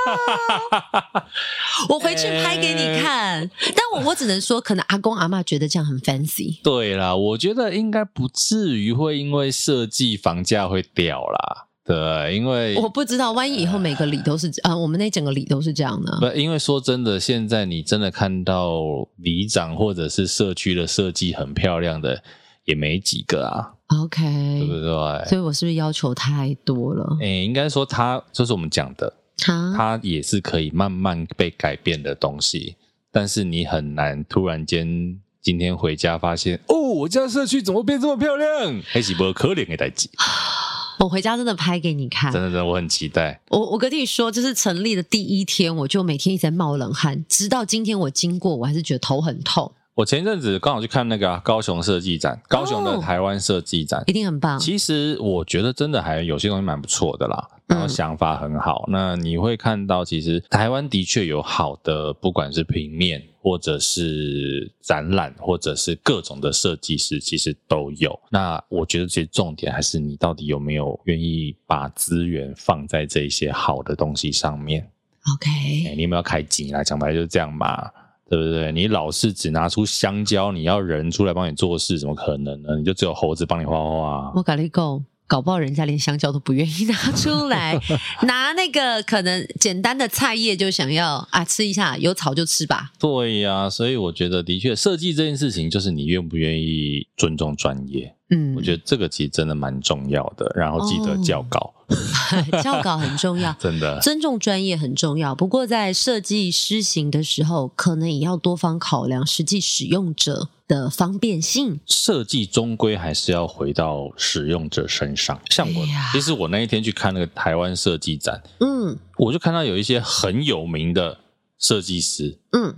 [1.90, 6.62] 我回去拍给你看，欸、但我我只能说，可能阿公阿妈觉得这样很 fancy。
[6.62, 11.68] 对啦，我觉得应该不至于会因为设计房价会掉啦。
[11.86, 16.18] 对，因为我不知道，万一以后每个里都是啊、呃，我们那整个里都是这样的？
[16.20, 18.82] 不，因为说真的，现在你真的看到
[19.18, 22.24] 里长或者是社区的设计很漂亮的，
[22.64, 23.74] 也没几个啊。
[24.02, 25.30] OK，对不对？
[25.30, 27.18] 所以我是不是要求太多了？
[27.22, 32.78] 诶，应该说他就是我们讲的，他他也是可以慢慢被改变的东西，
[33.12, 38.82] 但是你很难突然间今天回家发现，哦，我家社区怎么变这么漂亮？
[38.88, 40.10] 还是不可怜的代志。
[41.00, 43.40] 我回家真的拍给你看，真的真的，我很期待。
[43.50, 49.72] 我我跟你说，就是成立的第一天，我就每天一直在冒冷汗，直到今天我经过，我还是觉得头很痛。
[49.94, 54.60] 我前一阵子刚好去看那个、啊、高雄设计展，高雄的台湾设计展、哦、一定很棒。
[54.60, 58.86] 其实我觉得真的还有些东西蛮不错的啦，然后想法很好。
[58.88, 68.20] 嗯、那你会看到，其实台湾的确有好的，不管是平面或者是展览，或者是各种的设计师，其实都有。
[68.30, 74.90] 那我觉得其实重点还是你到底有没有愿意把资源放在这些好的东西上面。
[75.34, 75.50] OK，、
[75.90, 77.90] 欸、你有没有开机来讲白就是这样嘛。
[78.28, 78.72] 对不对？
[78.72, 82.76] 你老是只拿出香蕉，你要人出来帮你做事，怎么可能呢？
[82.76, 84.32] 你就只有猴子帮你画画。
[84.36, 87.80] 我跟你讲，搞不好人家连香蕉都不愿意拿出来，
[88.24, 92.92] 拿那个可能简单的菜叶就想要啊吃一下，有草就吃吧。
[93.00, 98.16] 对呀、啊，所以我觉得的确，设计这件事情就是你愿不愿意尊重专业。
[98.30, 100.52] 嗯，我觉得这个其实真的蛮重要的。
[100.56, 101.60] 然后记得校稿。
[101.60, 101.72] 哦
[102.64, 105.36] 校稿很重要， 真的尊重专业很重要。
[105.36, 111.80] 不过在设计施行的时候，可能也要多方考量实际使用者的方便性。
[111.86, 115.40] 设计终归还是要回到使用者身上。
[115.52, 121.20] 像我，哎、其实我那一天去看那个台湾设计展，嗯，我就看到有一些很有名的
[121.60, 122.74] 设计师，嗯，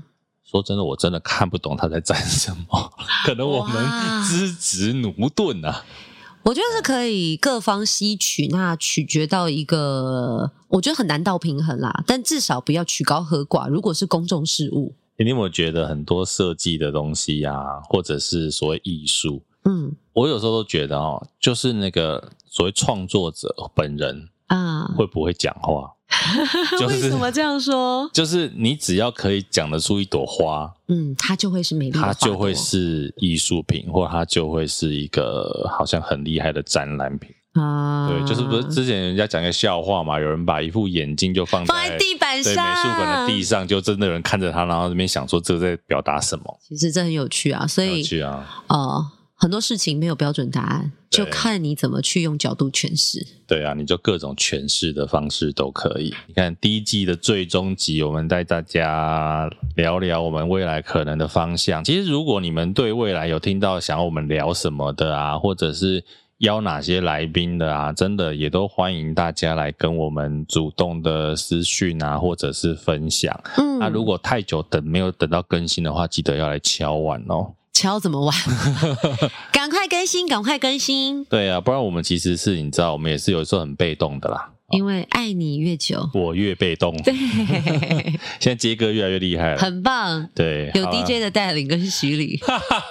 [0.50, 2.94] 说真的，我真的看不懂他在展什么，
[3.26, 5.84] 可能我们资质奴钝啊。
[6.44, 12.04] 我觉得是可以各方吸取，那取决到一个，我觉得很难到平衡啦。
[12.08, 13.68] 但至少不要曲高和寡。
[13.68, 25.97] 如果是公众事务，你有没有觉得很多设计的东西呀、啊，或者是所谓艺术，嗯，我有时候都觉得哦，就是那个所谓创作者本人啊，会不会讲话？
[26.88, 28.10] 为什么这样说？
[28.14, 37.30] 就是你只要可以讲得出一朵花，嗯，它就会是美丽，它就会是艺术品，或它就会是一个好像很厉害的展览品
[37.62, 38.10] 啊。
[38.10, 40.20] 对，就是不是之前人家讲一个笑话嘛？
[40.20, 46.60] 有人把一副眼镜就放在，放在地板上，对，美术馆的地上，就真的有人看着它，然后那边想说这个在表达什么？
[46.68, 49.12] 其实这很有趣啊，所以有趣啊，哦、呃。
[49.40, 53.26] 很多事情没有标准答案，就看你怎么去用角度诠释。
[53.46, 56.12] 对啊，你就各种诠释的方式都可以。
[56.26, 61.84] 你看第一季的最终集，我们带大家聊聊我们未来可能的方向。
[61.84, 66.04] 其实，如果你们对未来有听到想要我们聊什么的啊，或者是
[66.40, 73.40] 邀哪些来宾的啊，真的也都欢迎大家来跟我们主动的私讯啊，或者是分享。
[73.58, 77.54] 嗯，那、啊、如果太久等没有等到更新的话，记得要来敲碗哦。
[77.78, 78.36] 敲怎么玩？
[79.54, 81.24] 赶快更新，赶快更新！
[81.26, 84.54] 对啊，不然我们其实是你知道，我们也是有时候很被动的啦。
[84.72, 86.98] 因为爱你越久，我越被动。
[87.04, 87.14] 对，
[88.42, 90.28] 现在杰哥越来越厉害了，很棒。
[90.34, 92.40] 对，有 DJ 的带领跟洗礼，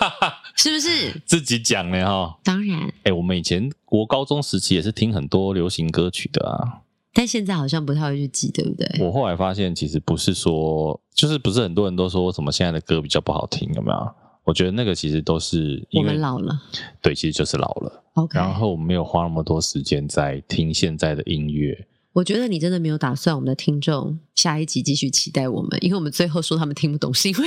[0.54, 1.20] 是不是？
[1.26, 2.38] 自己讲的哈。
[2.44, 2.78] 当然。
[2.78, 6.78] 哎、欸，我们以前国高中时期也是听很多流行歌曲的啊，
[7.12, 8.88] 但现在好像不太会去记，对不对？
[9.00, 14.14] 我后来发现，其实不是说，就是不是很多人都说什么现在的歌比较不好听，有没有？
[14.46, 16.56] 我觉得那个其实都是因为我们老了，
[17.02, 18.02] 对，其实就是老了。
[18.14, 18.36] Okay.
[18.36, 21.86] 然后我们没有花那么多时间在听现在的音乐。
[22.16, 27.44] 我觉得你真的没有打算我们的听众下一集继续期待我们，因为我们最后说他们听不懂是因为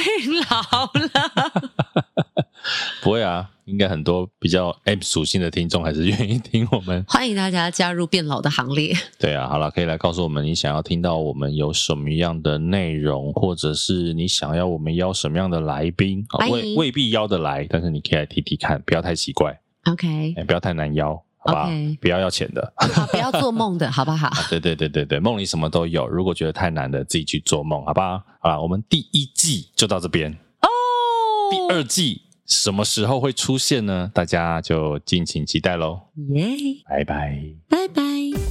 [0.47, 2.45] 老了。
[3.01, 7.03] 不会啊，应该很多比较 M 属性的听众还是愿意听我们。
[7.09, 8.93] 欢迎大家加入变老的行列。
[9.17, 19.59] 对啊，好了，可以来告诉我们你想要听到我们有什么样的内容，或者是你想要我们邀什么样的来宾，未未必邀得来，但是你可以来提提看，不要太奇怪。
[19.85, 21.19] OK，不要太难邀。
[21.39, 21.97] 好吧，okay.
[21.99, 24.27] 不要要钱的，好，不要做梦的， 好不好？
[24.27, 26.07] 啊、对对对对对，梦里什么都有。
[26.07, 28.23] 如果觉得太难的，自己去做梦，好吧？
[28.41, 30.67] 好啦，我们第一季就到这边哦。
[30.67, 31.51] Oh!
[31.69, 34.11] 第二季什么时候会出现呢？
[34.13, 36.01] 大家就敬请期待喽。
[36.29, 36.45] 耶，
[36.87, 38.48] 拜拜，拜拜。